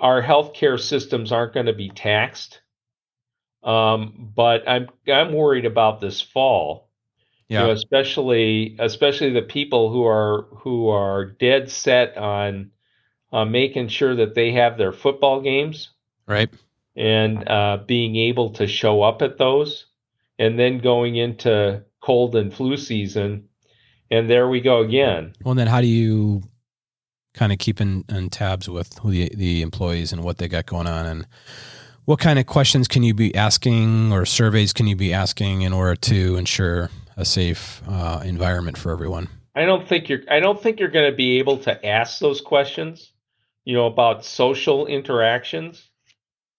our 0.00 0.22
healthcare 0.22 0.80
systems 0.80 1.30
aren't 1.30 1.54
going 1.54 1.66
to 1.66 1.74
be 1.74 1.90
taxed. 1.90 2.60
Um, 3.62 4.32
but 4.34 4.68
I'm 4.68 4.88
I'm 5.06 5.32
worried 5.32 5.66
about 5.66 6.00
this 6.00 6.20
fall 6.20 6.88
you 7.52 7.58
know, 7.58 7.70
especially 7.70 8.76
especially 8.78 9.30
the 9.30 9.42
people 9.42 9.90
who 9.92 10.06
are 10.06 10.46
who 10.60 10.88
are 10.88 11.26
dead 11.26 11.70
set 11.70 12.16
on 12.16 12.70
uh, 13.30 13.44
making 13.44 13.88
sure 13.88 14.16
that 14.16 14.34
they 14.34 14.52
have 14.52 14.78
their 14.78 14.92
football 14.92 15.42
games 15.42 15.90
right. 16.26 16.48
And 16.96 17.48
uh, 17.48 17.78
being 17.86 18.16
able 18.16 18.50
to 18.50 18.66
show 18.66 19.02
up 19.02 19.22
at 19.22 19.38
those, 19.38 19.86
and 20.38 20.58
then 20.58 20.78
going 20.78 21.16
into 21.16 21.82
cold 22.00 22.36
and 22.36 22.52
flu 22.52 22.76
season, 22.76 23.48
and 24.10 24.28
there 24.28 24.48
we 24.48 24.60
go 24.60 24.80
again. 24.80 25.32
Well, 25.44 25.54
then 25.54 25.66
how 25.66 25.80
do 25.80 25.86
you 25.86 26.42
kind 27.34 27.52
of 27.52 27.58
keep 27.58 27.80
in, 27.80 28.04
in 28.08 28.30
tabs 28.30 28.68
with 28.68 29.00
the 29.04 29.30
the 29.34 29.62
employees 29.62 30.12
and 30.12 30.22
what 30.22 30.38
they 30.38 30.48
got 30.48 30.66
going 30.66 30.86
on 30.86 31.06
and 31.06 31.26
what 32.04 32.18
kind 32.18 32.38
of 32.38 32.46
questions 32.46 32.88
can 32.88 33.02
you 33.02 33.14
be 33.14 33.34
asking 33.34 34.12
or 34.12 34.26
surveys 34.26 34.72
can 34.72 34.86
you 34.86 34.96
be 34.96 35.12
asking 35.12 35.62
in 35.62 35.72
order 35.72 35.94
to 35.94 36.36
ensure 36.36 36.90
a 37.16 37.24
safe 37.24 37.80
uh, 37.88 38.20
environment 38.24 38.76
for 38.76 38.90
everyone? 38.90 39.28
I 39.54 39.64
don't 39.64 39.86
think 39.86 40.08
you're 40.08 40.22
I 40.30 40.40
don't 40.40 40.60
think 40.60 40.80
you're 40.80 40.88
going 40.90 41.10
to 41.10 41.16
be 41.16 41.38
able 41.38 41.58
to 41.58 41.86
ask 41.86 42.18
those 42.18 42.40
questions, 42.40 43.12
you 43.64 43.74
know, 43.74 43.86
about 43.86 44.24
social 44.24 44.86
interactions. 44.86 45.90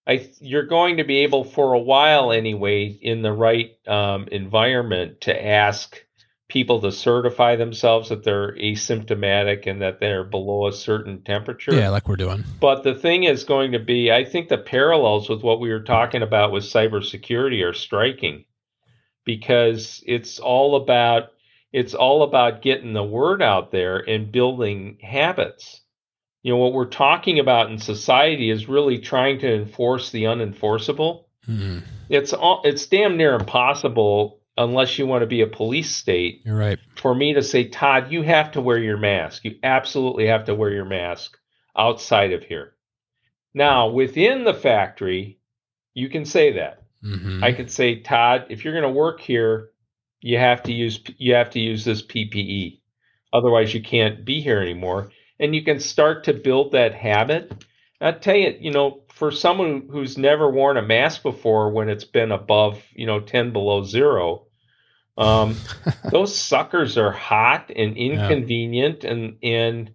I 0.06 0.30
you're 0.42 0.66
going 0.66 0.98
to 0.98 1.04
be 1.04 1.20
able 1.20 1.44
for 1.44 1.74
a 1.74 1.80
while 1.80 2.32
anyway 2.32 2.88
in 2.88 3.22
the 3.22 3.32
right 3.32 3.72
um, 3.88 4.28
environment 4.32 5.22
to 5.22 5.46
ask 5.46 6.04
people 6.50 6.82
to 6.82 6.92
certify 6.92 7.56
themselves 7.56 8.10
that 8.10 8.24
they're 8.24 8.54
asymptomatic 8.54 9.66
and 9.66 9.82
that 9.82 10.00
they're 10.00 10.24
below 10.24 10.68
a 10.68 10.74
certain 10.74 11.24
temperature. 11.24 11.74
Yeah, 11.74 11.90
like 11.90 12.08
we're 12.08 12.16
doing. 12.16 12.44
But 12.60 12.84
the 12.84 12.94
thing 12.94 13.24
is 13.24 13.44
going 13.44 13.72
to 13.72 13.80
be, 13.80 14.12
I 14.12 14.24
think 14.26 14.50
the 14.50 14.58
parallels 14.60 15.30
with 15.30 15.42
what 15.42 15.60
we 15.60 15.70
were 15.72 15.82
talking 15.82 16.22
about 16.22 16.52
with 16.52 16.64
cybersecurity 16.64 17.68
are 17.68 17.74
striking 17.74 18.46
because 19.26 20.04
it's 20.06 20.40
all 20.40 20.76
about 20.76 21.30
it's 21.72 21.96
all 21.96 22.22
about 22.22 22.62
getting 22.62 22.94
the 22.94 23.04
word 23.04 23.42
out 23.42 23.72
there 23.72 23.98
and 23.98 24.32
building 24.32 25.00
habits. 25.02 25.82
You 26.44 26.52
know, 26.52 26.58
what 26.58 26.74
we're 26.74 26.86
talking 26.86 27.40
about 27.40 27.72
in 27.72 27.78
society 27.80 28.50
is 28.50 28.68
really 28.68 29.00
trying 29.00 29.40
to 29.40 29.54
enforce 29.54 30.12
the 30.12 30.26
unenforceable. 30.26 31.26
Mm-hmm. 31.48 31.80
It's 32.10 32.34
all, 32.34 32.62
it's 32.66 32.86
damn 32.86 33.18
near 33.18 33.34
impossible 33.34 34.42
unless 34.58 35.00
you 35.00 35.08
want 35.08 35.22
to 35.22 35.28
be 35.28 35.42
a 35.42 35.48
police 35.48 35.96
state. 35.96 36.42
You're 36.46 36.58
right. 36.58 36.80
For 36.96 37.16
me 37.16 37.34
to 37.34 37.42
say, 37.42 37.70
Todd, 37.70 38.12
you 38.12 38.22
have 38.24 38.52
to 38.52 38.62
wear 38.62 38.78
your 38.78 38.98
mask. 38.98 39.46
You 39.46 39.56
absolutely 39.64 40.28
have 40.28 40.46
to 40.46 40.56
wear 40.56 40.70
your 40.70 40.86
mask 40.86 41.38
outside 41.78 42.34
of 42.34 42.44
here. 42.44 42.74
Now, 43.54 43.90
within 43.90 44.44
the 44.44 44.54
factory, 44.54 45.40
you 45.94 46.10
can 46.10 46.26
say 46.26 46.54
that. 46.54 46.84
Mm-hmm. 47.04 47.44
I 47.44 47.54
could 47.54 47.72
say, 47.72 48.00
Todd, 48.00 48.48
if 48.50 48.64
you're 48.64 48.74
going 48.74 48.84
to 48.84 48.90
work 48.90 49.22
here, 49.22 49.70
you 50.22 50.38
have 50.38 50.64
to 50.64 50.74
use 50.74 51.02
you 51.18 51.36
have 51.36 51.50
to 51.52 51.60
use 51.60 51.84
this 51.84 52.02
PPE. 52.02 52.80
Otherwise, 53.34 53.74
you 53.74 53.82
can't 53.82 54.24
be 54.24 54.40
here 54.40 54.62
anymore. 54.62 55.12
And 55.40 55.56
you 55.56 55.64
can 55.64 55.80
start 55.80 56.26
to 56.26 56.34
build 56.34 56.72
that 56.72 56.94
habit. 56.94 57.66
I 58.00 58.12
tell 58.12 58.36
you, 58.36 58.56
you 58.60 58.72
know, 58.72 59.04
for 59.14 59.32
someone 59.32 59.88
who's 59.90 60.18
never 60.18 60.50
worn 60.50 60.78
a 60.78 60.82
mask 60.82 61.24
before, 61.24 61.72
when 61.72 61.90
it's 61.90 62.04
been 62.04 62.32
above, 62.32 62.82
you 62.94 63.06
know, 63.06 63.20
ten 63.20 63.52
below 63.52 63.84
zero, 63.84 64.48
um, 65.18 65.56
those 66.12 66.36
suckers 66.36 66.98
are 66.98 67.12
hot 67.12 67.72
and 67.76 67.98
inconvenient, 67.98 69.04
yeah. 69.04 69.12
and 69.12 69.38
and 69.44 69.94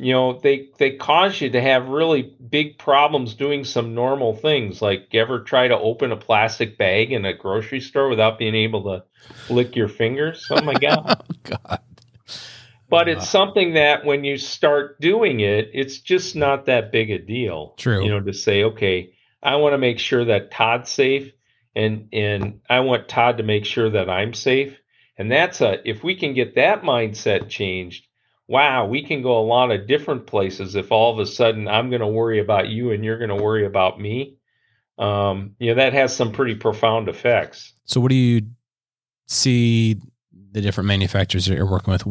you 0.00 0.14
know 0.14 0.38
they 0.38 0.68
they 0.78 0.96
cause 0.96 1.40
you 1.40 1.50
to 1.50 1.60
have 1.60 1.88
really 1.88 2.34
big 2.48 2.78
problems 2.78 3.34
doing 3.34 3.64
some 3.64 3.94
normal 3.94 4.34
things 4.34 4.80
like 4.80 5.08
ever 5.12 5.40
try 5.40 5.68
to 5.68 5.78
open 5.78 6.10
a 6.10 6.16
plastic 6.16 6.78
bag 6.78 7.12
in 7.12 7.26
a 7.26 7.34
grocery 7.34 7.80
store 7.80 8.08
without 8.08 8.38
being 8.38 8.54
able 8.54 8.82
to 8.84 9.04
lick 9.52 9.76
your 9.76 9.88
fingers 9.88 10.46
oh 10.50 10.62
my 10.62 10.74
god 10.80 11.22
oh 11.22 11.56
god 11.66 11.80
but 12.90 13.08
it's 13.08 13.28
something 13.28 13.74
that 13.74 14.04
when 14.04 14.24
you 14.24 14.36
start 14.36 15.00
doing 15.00 15.40
it 15.40 15.70
it's 15.72 15.98
just 15.98 16.36
not 16.36 16.66
that 16.66 16.92
big 16.92 17.10
a 17.10 17.18
deal 17.18 17.74
true 17.78 18.02
you 18.02 18.10
know 18.10 18.20
to 18.20 18.32
say 18.32 18.64
okay 18.64 19.12
i 19.42 19.56
want 19.56 19.72
to 19.72 19.78
make 19.78 19.98
sure 19.98 20.24
that 20.24 20.50
todd's 20.50 20.90
safe 20.90 21.32
and 21.74 22.08
and 22.12 22.60
i 22.68 22.80
want 22.80 23.08
todd 23.08 23.38
to 23.38 23.42
make 23.42 23.64
sure 23.64 23.90
that 23.90 24.10
i'm 24.10 24.34
safe 24.34 24.78
and 25.16 25.30
that's 25.30 25.60
a 25.60 25.88
if 25.88 26.02
we 26.02 26.14
can 26.14 26.34
get 26.34 26.56
that 26.56 26.82
mindset 26.82 27.48
changed 27.48 28.06
wow, 28.50 28.84
we 28.84 29.04
can 29.04 29.22
go 29.22 29.38
a 29.38 29.46
lot 29.46 29.70
of 29.70 29.86
different 29.86 30.26
places 30.26 30.74
if 30.74 30.90
all 30.90 31.12
of 31.12 31.20
a 31.20 31.24
sudden 31.24 31.68
I'm 31.68 31.88
going 31.88 32.00
to 32.00 32.08
worry 32.08 32.40
about 32.40 32.68
you 32.68 32.90
and 32.90 33.04
you're 33.04 33.16
going 33.16 33.30
to 33.30 33.40
worry 33.40 33.64
about 33.64 34.00
me. 34.00 34.38
Um, 34.98 35.54
you 35.60 35.68
know, 35.68 35.76
that 35.76 35.92
has 35.92 36.14
some 36.14 36.32
pretty 36.32 36.56
profound 36.56 37.08
effects. 37.08 37.72
So, 37.84 38.00
what 38.00 38.08
do 38.08 38.16
you 38.16 38.42
see 39.28 39.96
the 40.50 40.60
different 40.60 40.88
manufacturers 40.88 41.46
that 41.46 41.54
you're 41.54 41.70
working 41.70 41.92
with? 41.92 42.04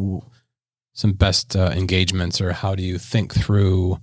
Some 1.00 1.12
best 1.12 1.56
uh, 1.56 1.72
engagements, 1.74 2.42
or 2.42 2.52
how 2.52 2.74
do 2.74 2.82
you 2.82 2.98
think 2.98 3.32
through 3.32 3.96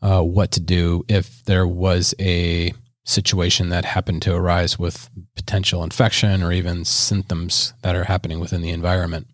uh, 0.00 0.22
what 0.22 0.52
to 0.52 0.60
do 0.60 1.04
if 1.06 1.44
there 1.44 1.66
was 1.66 2.14
a 2.18 2.72
situation 3.04 3.68
that 3.68 3.84
happened 3.84 4.22
to 4.22 4.34
arise 4.34 4.78
with 4.78 5.10
potential 5.36 5.84
infection 5.84 6.42
or 6.42 6.50
even 6.50 6.86
symptoms 6.86 7.74
that 7.82 7.94
are 7.94 8.04
happening 8.04 8.40
within 8.40 8.62
the 8.62 8.70
environment? 8.70 9.26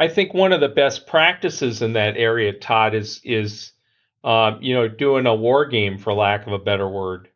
I 0.00 0.08
think 0.08 0.34
one 0.34 0.52
of 0.52 0.60
the 0.60 0.68
best 0.68 1.06
practices 1.06 1.82
in 1.82 1.92
that 1.92 2.16
area, 2.16 2.52
Todd, 2.52 2.96
is 2.96 3.20
is 3.22 3.70
uh, 4.24 4.58
you 4.60 4.74
know 4.74 4.88
doing 4.88 5.26
a 5.26 5.36
war 5.36 5.64
game, 5.66 5.98
for 5.98 6.12
lack 6.12 6.48
of 6.48 6.52
a 6.52 6.58
better 6.58 6.88
word. 6.88 7.28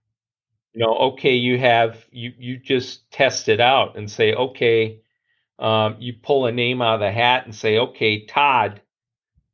You 0.74 0.84
know, 0.84 0.94
okay, 1.12 1.36
you 1.36 1.56
have 1.56 2.04
you 2.10 2.32
you 2.36 2.56
just 2.56 3.08
test 3.12 3.48
it 3.48 3.60
out 3.60 3.96
and 3.96 4.10
say, 4.10 4.34
okay, 4.34 5.02
um, 5.60 5.94
you 6.00 6.14
pull 6.20 6.46
a 6.46 6.50
name 6.50 6.82
out 6.82 6.94
of 6.94 7.00
the 7.00 7.12
hat 7.12 7.44
and 7.44 7.54
say, 7.54 7.78
okay, 7.78 8.26
Todd 8.26 8.80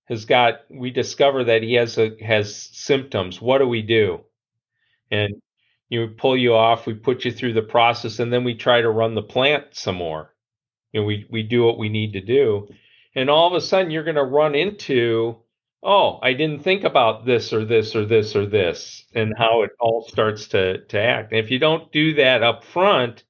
has 0.06 0.24
got. 0.24 0.60
We 0.70 0.90
discover 0.90 1.44
that 1.44 1.62
he 1.62 1.74
has 1.74 1.98
a 1.98 2.16
has 2.24 2.54
symptoms. 2.54 3.40
What 3.40 3.58
do 3.58 3.68
we 3.68 3.82
do? 3.82 4.20
And 5.10 5.34
you 5.88 6.08
pull 6.08 6.36
you 6.36 6.54
off. 6.54 6.86
We 6.86 6.94
put 6.94 7.24
you 7.24 7.32
through 7.32 7.54
the 7.54 7.62
process, 7.62 8.18
and 8.18 8.32
then 8.32 8.44
we 8.44 8.54
try 8.54 8.80
to 8.80 8.90
run 8.90 9.14
the 9.14 9.22
plant 9.22 9.66
some 9.72 9.96
more. 9.96 10.34
You 10.92 11.00
know, 11.00 11.06
we 11.06 11.26
we 11.30 11.42
do 11.42 11.64
what 11.64 11.78
we 11.78 11.88
need 11.88 12.14
to 12.14 12.20
do 12.20 12.68
and 13.14 13.30
all 13.30 13.46
of 13.46 13.54
a 13.54 13.60
sudden 13.60 13.90
you're 13.90 14.04
going 14.04 14.16
to 14.16 14.24
run 14.24 14.54
into 14.54 15.36
oh 15.82 16.18
i 16.22 16.32
didn't 16.32 16.62
think 16.62 16.84
about 16.84 17.24
this 17.24 17.52
or 17.52 17.64
this 17.64 17.94
or 17.94 18.04
this 18.04 18.34
or 18.34 18.46
this 18.46 19.04
and 19.14 19.32
how 19.36 19.62
it 19.62 19.70
all 19.80 20.04
starts 20.08 20.48
to 20.48 20.78
to 20.86 20.98
act 20.98 21.32
and 21.32 21.40
if 21.40 21.50
you 21.50 21.58
don't 21.58 21.92
do 21.92 22.14
that 22.14 22.42
up 22.42 22.64
front 22.64 23.24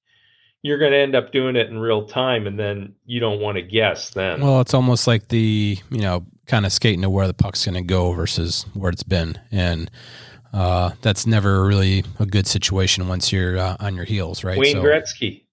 you're 0.65 0.79
going 0.79 0.93
to 0.93 0.99
end 0.99 1.15
up 1.15 1.31
doing 1.31 1.57
it 1.57 1.69
in 1.69 1.79
real 1.79 2.07
time 2.07 2.47
and 2.47 2.59
then 2.59 2.95
you 3.05 3.21
don't 3.21 3.39
want 3.39 3.57
to 3.57 3.63
guess 3.63 4.11
then. 4.11 4.41
Well 4.41 4.61
it's 4.61 4.75
almost 4.75 5.07
like 5.07 5.29
the 5.29 5.79
you 5.91 6.01
know 6.01 6.25
kind 6.47 6.67
of 6.67 6.73
skating 6.73 7.03
to 7.03 7.11
where 7.11 7.27
the 7.27 7.35
puck's 7.35 7.65
going 7.65 7.75
to 7.75 7.83
go 7.83 8.13
versus 8.13 8.67
where 8.75 8.91
it's 8.91 9.03
been. 9.03 9.39
And 9.53 9.91
uh, 10.53 10.93
that's 11.03 11.27
never 11.27 11.65
really 11.65 12.05
a 12.19 12.27
good 12.27 12.47
situation 12.47 13.07
once 13.09 13.31
you're 13.31 13.59
uh, 13.59 13.77
on 13.79 13.95
your 13.95 14.05
heels 14.05 14.43
right? 14.43 14.59
Wayne 14.59 14.77
so, 14.77 14.83
gretzky. 14.83 15.45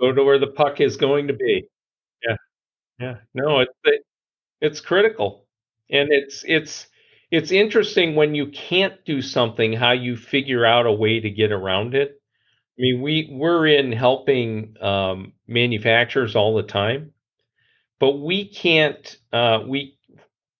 Go 0.00 0.12
to 0.12 0.24
where 0.24 0.38
the 0.38 0.48
puck 0.48 0.80
is 0.80 0.96
going 0.96 1.28
to 1.28 1.32
be. 1.32 1.66
Yeah. 2.26 2.36
Yeah, 2.98 3.16
no, 3.34 3.60
it's 3.60 3.72
it's 4.60 4.80
critical, 4.80 5.46
and 5.90 6.10
it's 6.10 6.44
it's 6.46 6.86
it's 7.30 7.50
interesting 7.50 8.14
when 8.14 8.34
you 8.34 8.46
can't 8.46 9.04
do 9.04 9.20
something 9.20 9.72
how 9.72 9.92
you 9.92 10.16
figure 10.16 10.64
out 10.64 10.86
a 10.86 10.92
way 10.92 11.20
to 11.20 11.28
get 11.28 11.52
around 11.52 11.94
it. 11.94 12.15
I 12.78 12.82
mean, 12.82 13.00
we 13.00 13.28
we're 13.32 13.66
in 13.66 13.92
helping 13.92 14.76
um, 14.82 15.32
manufacturers 15.46 16.36
all 16.36 16.56
the 16.56 16.62
time, 16.62 17.12
but 17.98 18.18
we 18.18 18.48
can't 18.48 19.16
uh, 19.32 19.60
we 19.66 19.96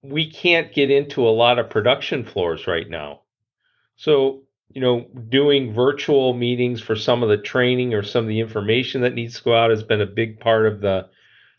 we 0.03 0.31
can't 0.31 0.73
get 0.73 0.91
into 0.91 1.29
a 1.29 1.31
lot 1.31 1.59
of 1.59 1.69
production 1.71 2.25
floors 2.25 2.67
right 2.67 2.89
now. 2.89 3.21
So 3.97 4.43
you 4.71 4.81
know, 4.81 5.07
doing 5.29 5.73
virtual 5.75 6.35
meetings 6.35 6.81
for 6.83 6.97
some 6.97 7.23
of 7.23 7.29
the 7.29 7.39
training 7.39 7.95
or 7.95 8.03
some 8.03 8.25
of 8.25 8.29
the 8.29 8.41
information 8.41 9.03
that 9.03 9.15
needs 9.15 9.37
to 9.39 9.45
go 9.45 9.55
out 9.55 9.71
has 9.71 9.83
been 9.83 10.01
a 10.01 10.07
big 10.07 10.41
part 10.41 10.67
of 10.67 10.81
the 10.81 11.09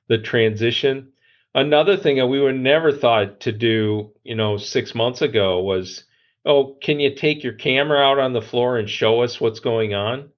the 0.08 0.18
transition. 0.18 1.12
Another 1.54 1.98
thing 1.98 2.18
that 2.18 2.28
we 2.28 2.40
would 2.40 2.56
never 2.60 2.92
thought 2.92 3.42
to 3.42 3.52
do, 3.52 4.12
you 4.24 4.36
know, 4.36 4.58
six 4.58 4.94
months 4.96 5.22
ago 5.22 5.62
was, 5.62 6.04
oh, 6.46 6.78
can 6.82 7.00
you 7.00 7.16
take 7.16 7.44
your 7.44 7.54
camera 7.54 8.00
out 8.00 8.20
on 8.20 8.34
the 8.34 8.42
floor 8.42 8.78
and 8.78 8.90
show 8.90 9.22
us 9.22 9.42
what's 9.42 9.60
going 9.60 9.94
on? 9.94 10.30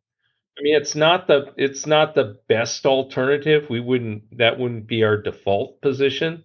I 0.59 0.61
mean, 0.61 0.75
it's 0.75 0.95
not 0.95 1.27
the 1.27 1.53
it's 1.55 1.87
not 1.87 2.15
the 2.15 2.37
best 2.47 2.85
alternative. 2.85 3.67
We 3.69 3.79
wouldn't 3.79 4.37
that 4.37 4.59
wouldn't 4.59 4.87
be 4.87 5.03
our 5.03 5.15
default 5.15 5.81
position, 5.81 6.43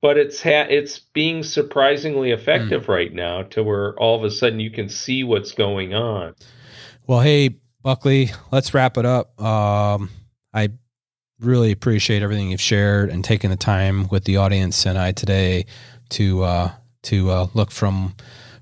but 0.00 0.16
it's 0.16 0.42
ha- 0.42 0.66
it's 0.70 0.98
being 0.98 1.42
surprisingly 1.42 2.30
effective 2.30 2.84
mm. 2.84 2.88
right 2.88 3.12
now 3.12 3.42
to 3.42 3.62
where 3.62 3.94
all 3.98 4.16
of 4.16 4.24
a 4.24 4.30
sudden 4.30 4.60
you 4.60 4.70
can 4.70 4.88
see 4.88 5.24
what's 5.24 5.52
going 5.52 5.94
on. 5.94 6.34
Well, 7.06 7.20
hey 7.20 7.56
Buckley, 7.82 8.30
let's 8.50 8.72
wrap 8.72 8.96
it 8.96 9.04
up. 9.04 9.38
Um, 9.38 10.08
I 10.54 10.70
really 11.38 11.70
appreciate 11.70 12.22
everything 12.22 12.50
you've 12.50 12.62
shared 12.62 13.10
and 13.10 13.22
taking 13.22 13.50
the 13.50 13.56
time 13.56 14.08
with 14.08 14.24
the 14.24 14.38
audience 14.38 14.86
and 14.86 14.96
I 14.96 15.12
today 15.12 15.66
to 16.10 16.44
uh, 16.44 16.72
to 17.02 17.30
uh, 17.30 17.46
look 17.52 17.70
from 17.70 18.14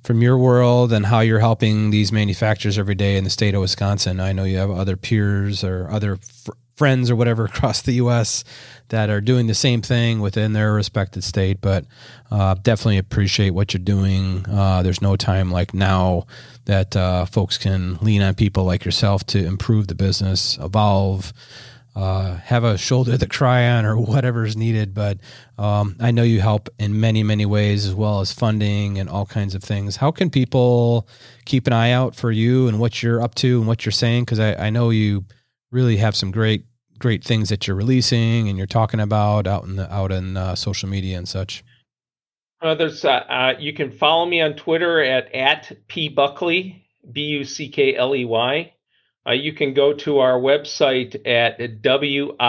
from 0.02 0.20
your 0.20 0.36
world 0.36 0.92
and 0.92 1.06
how 1.06 1.20
you're 1.20 1.40
helping 1.40 1.90
these 1.90 2.12
manufacturers 2.12 2.78
every 2.78 2.94
day 2.94 3.16
in 3.16 3.24
the 3.24 3.30
state 3.30 3.54
of 3.54 3.60
Wisconsin. 3.60 4.20
I 4.20 4.32
know 4.32 4.44
you 4.44 4.58
have 4.58 4.70
other 4.70 4.96
peers 4.96 5.62
or 5.62 5.88
other 5.90 6.16
fr- 6.16 6.52
friends 6.76 7.10
or 7.10 7.16
whatever 7.16 7.44
across 7.46 7.82
the 7.82 7.92
U.S. 7.94 8.44
that 8.88 9.10
are 9.10 9.20
doing 9.20 9.46
the 9.46 9.54
same 9.54 9.82
thing 9.82 10.20
within 10.20 10.52
their 10.52 10.72
respected 10.72 11.22
state, 11.22 11.60
but 11.60 11.84
uh, 12.30 12.54
definitely 12.54 12.98
appreciate 12.98 13.50
what 13.50 13.72
you're 13.72 13.82
doing. 13.82 14.44
Uh, 14.48 14.82
there's 14.82 15.02
no 15.02 15.16
time 15.16 15.50
like 15.50 15.72
now 15.72 16.26
that 16.64 16.96
uh, 16.96 17.24
folks 17.26 17.58
can 17.58 17.96
lean 17.96 18.22
on 18.22 18.34
people 18.34 18.64
like 18.64 18.84
yourself 18.84 19.24
to 19.26 19.44
improve 19.44 19.86
the 19.86 19.94
business, 19.94 20.58
evolve 20.58 21.32
uh, 21.94 22.36
have 22.36 22.64
a 22.64 22.78
shoulder 22.78 23.18
to 23.18 23.26
cry 23.26 23.68
on 23.68 23.84
or 23.84 23.96
whatever's 24.00 24.56
needed. 24.56 24.94
But 24.94 25.18
um, 25.58 25.96
I 26.00 26.10
know 26.10 26.22
you 26.22 26.40
help 26.40 26.68
in 26.78 27.00
many, 27.00 27.22
many 27.22 27.46
ways, 27.46 27.86
as 27.86 27.94
well 27.94 28.20
as 28.20 28.32
funding 28.32 28.98
and 28.98 29.08
all 29.08 29.26
kinds 29.26 29.54
of 29.54 29.62
things. 29.62 29.96
How 29.96 30.10
can 30.10 30.30
people 30.30 31.08
keep 31.44 31.66
an 31.66 31.72
eye 31.72 31.92
out 31.92 32.14
for 32.14 32.30
you 32.30 32.68
and 32.68 32.78
what 32.78 33.02
you're 33.02 33.22
up 33.22 33.34
to 33.36 33.58
and 33.58 33.66
what 33.66 33.84
you're 33.84 33.92
saying? 33.92 34.24
Because 34.24 34.40
I, 34.40 34.54
I 34.54 34.70
know 34.70 34.90
you 34.90 35.24
really 35.70 35.96
have 35.98 36.16
some 36.16 36.30
great, 36.30 36.64
great 36.98 37.24
things 37.24 37.48
that 37.48 37.66
you're 37.66 37.76
releasing 37.76 38.48
and 38.48 38.56
you're 38.56 38.66
talking 38.66 39.00
about 39.00 39.46
out 39.46 39.64
in 39.64 39.76
the 39.76 39.92
out 39.92 40.12
in 40.12 40.36
uh, 40.36 40.54
social 40.54 40.88
media 40.88 41.18
and 41.18 41.28
such. 41.28 41.64
Uh, 42.60 42.76
there's 42.76 43.04
uh, 43.04 43.10
uh 43.10 43.54
you 43.58 43.72
can 43.72 43.90
follow 43.90 44.24
me 44.24 44.40
on 44.40 44.54
Twitter 44.54 45.02
at 45.02 45.34
at 45.34 45.72
p 45.88 46.08
buckley 46.08 46.86
b 47.10 47.22
u 47.22 47.44
c 47.44 47.68
k 47.68 47.96
l 47.96 48.14
e 48.14 48.24
y 48.24 48.72
uh, 49.26 49.32
you 49.32 49.52
can 49.52 49.74
go 49.74 49.92
to 49.92 50.18
our 50.18 50.38
website 50.38 51.14
at 51.26 51.58
wicmp.org 51.58 52.42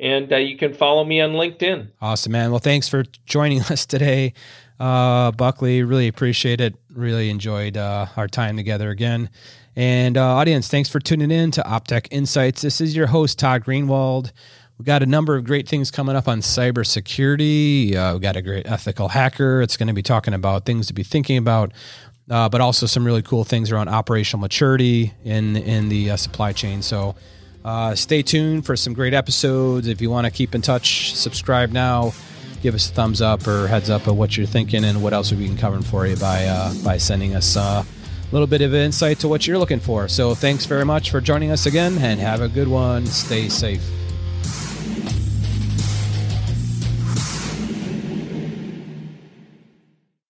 and 0.00 0.32
uh, 0.32 0.36
you 0.36 0.56
can 0.56 0.74
follow 0.74 1.04
me 1.04 1.20
on 1.20 1.30
LinkedIn. 1.32 1.90
Awesome, 2.00 2.32
man. 2.32 2.50
Well, 2.50 2.60
thanks 2.60 2.88
for 2.88 3.04
joining 3.26 3.62
us 3.70 3.86
today, 3.86 4.34
uh, 4.78 5.32
Buckley. 5.32 5.82
Really 5.82 6.08
appreciate 6.08 6.60
it. 6.60 6.74
Really 6.90 7.30
enjoyed 7.30 7.76
uh, 7.76 8.06
our 8.16 8.28
time 8.28 8.56
together 8.56 8.90
again. 8.90 9.30
And 9.76 10.16
uh, 10.16 10.24
audience, 10.24 10.68
thanks 10.68 10.88
for 10.88 10.98
tuning 10.98 11.30
in 11.30 11.50
to 11.52 11.62
Optech 11.62 12.08
Insights. 12.10 12.62
This 12.62 12.80
is 12.80 12.96
your 12.96 13.06
host, 13.06 13.38
Todd 13.38 13.64
Greenwald. 13.64 14.32
We've 14.78 14.86
got 14.86 15.02
a 15.02 15.06
number 15.06 15.36
of 15.36 15.44
great 15.44 15.68
things 15.68 15.90
coming 15.90 16.14
up 16.14 16.28
on 16.28 16.40
cybersecurity. 16.40 17.96
Uh, 17.96 18.12
we've 18.12 18.22
got 18.22 18.36
a 18.36 18.42
great 18.42 18.66
ethical 18.66 19.08
hacker. 19.08 19.60
It's 19.60 19.76
going 19.76 19.88
to 19.88 19.92
be 19.92 20.04
talking 20.04 20.34
about 20.34 20.64
things 20.64 20.86
to 20.86 20.94
be 20.94 21.02
thinking 21.02 21.36
about 21.36 21.72
uh, 22.30 22.48
but 22.48 22.60
also 22.60 22.86
some 22.86 23.04
really 23.04 23.22
cool 23.22 23.44
things 23.44 23.70
around 23.70 23.88
operational 23.88 24.40
maturity 24.40 25.12
in 25.24 25.56
in 25.56 25.88
the 25.88 26.10
uh, 26.12 26.16
supply 26.16 26.52
chain. 26.52 26.82
So 26.82 27.14
uh, 27.64 27.94
stay 27.94 28.22
tuned 28.22 28.66
for 28.66 28.76
some 28.76 28.92
great 28.94 29.14
episodes. 29.14 29.88
If 29.88 30.00
you 30.00 30.10
want 30.10 30.26
to 30.26 30.30
keep 30.30 30.54
in 30.54 30.62
touch, 30.62 31.14
subscribe 31.14 31.70
now. 31.70 32.12
Give 32.62 32.74
us 32.74 32.90
a 32.90 32.92
thumbs 32.92 33.22
up 33.22 33.46
or 33.46 33.68
heads 33.68 33.88
up 33.88 34.06
of 34.06 34.16
what 34.16 34.36
you're 34.36 34.46
thinking 34.46 34.84
and 34.84 35.02
what 35.02 35.12
else 35.12 35.32
we 35.32 35.46
can 35.46 35.56
cover 35.56 35.80
for 35.82 36.06
you 36.06 36.16
by 36.16 36.46
uh, 36.46 36.74
by 36.84 36.98
sending 36.98 37.34
us 37.34 37.56
uh, 37.56 37.84
a 37.84 38.32
little 38.32 38.46
bit 38.46 38.62
of 38.62 38.74
insight 38.74 39.18
to 39.20 39.28
what 39.28 39.46
you're 39.46 39.58
looking 39.58 39.80
for. 39.80 40.08
So 40.08 40.34
thanks 40.34 40.66
very 40.66 40.84
much 40.84 41.10
for 41.10 41.20
joining 41.20 41.50
us 41.50 41.66
again 41.66 41.96
and 41.98 42.20
have 42.20 42.40
a 42.40 42.48
good 42.48 42.68
one. 42.68 43.06
Stay 43.06 43.48
safe. 43.48 43.82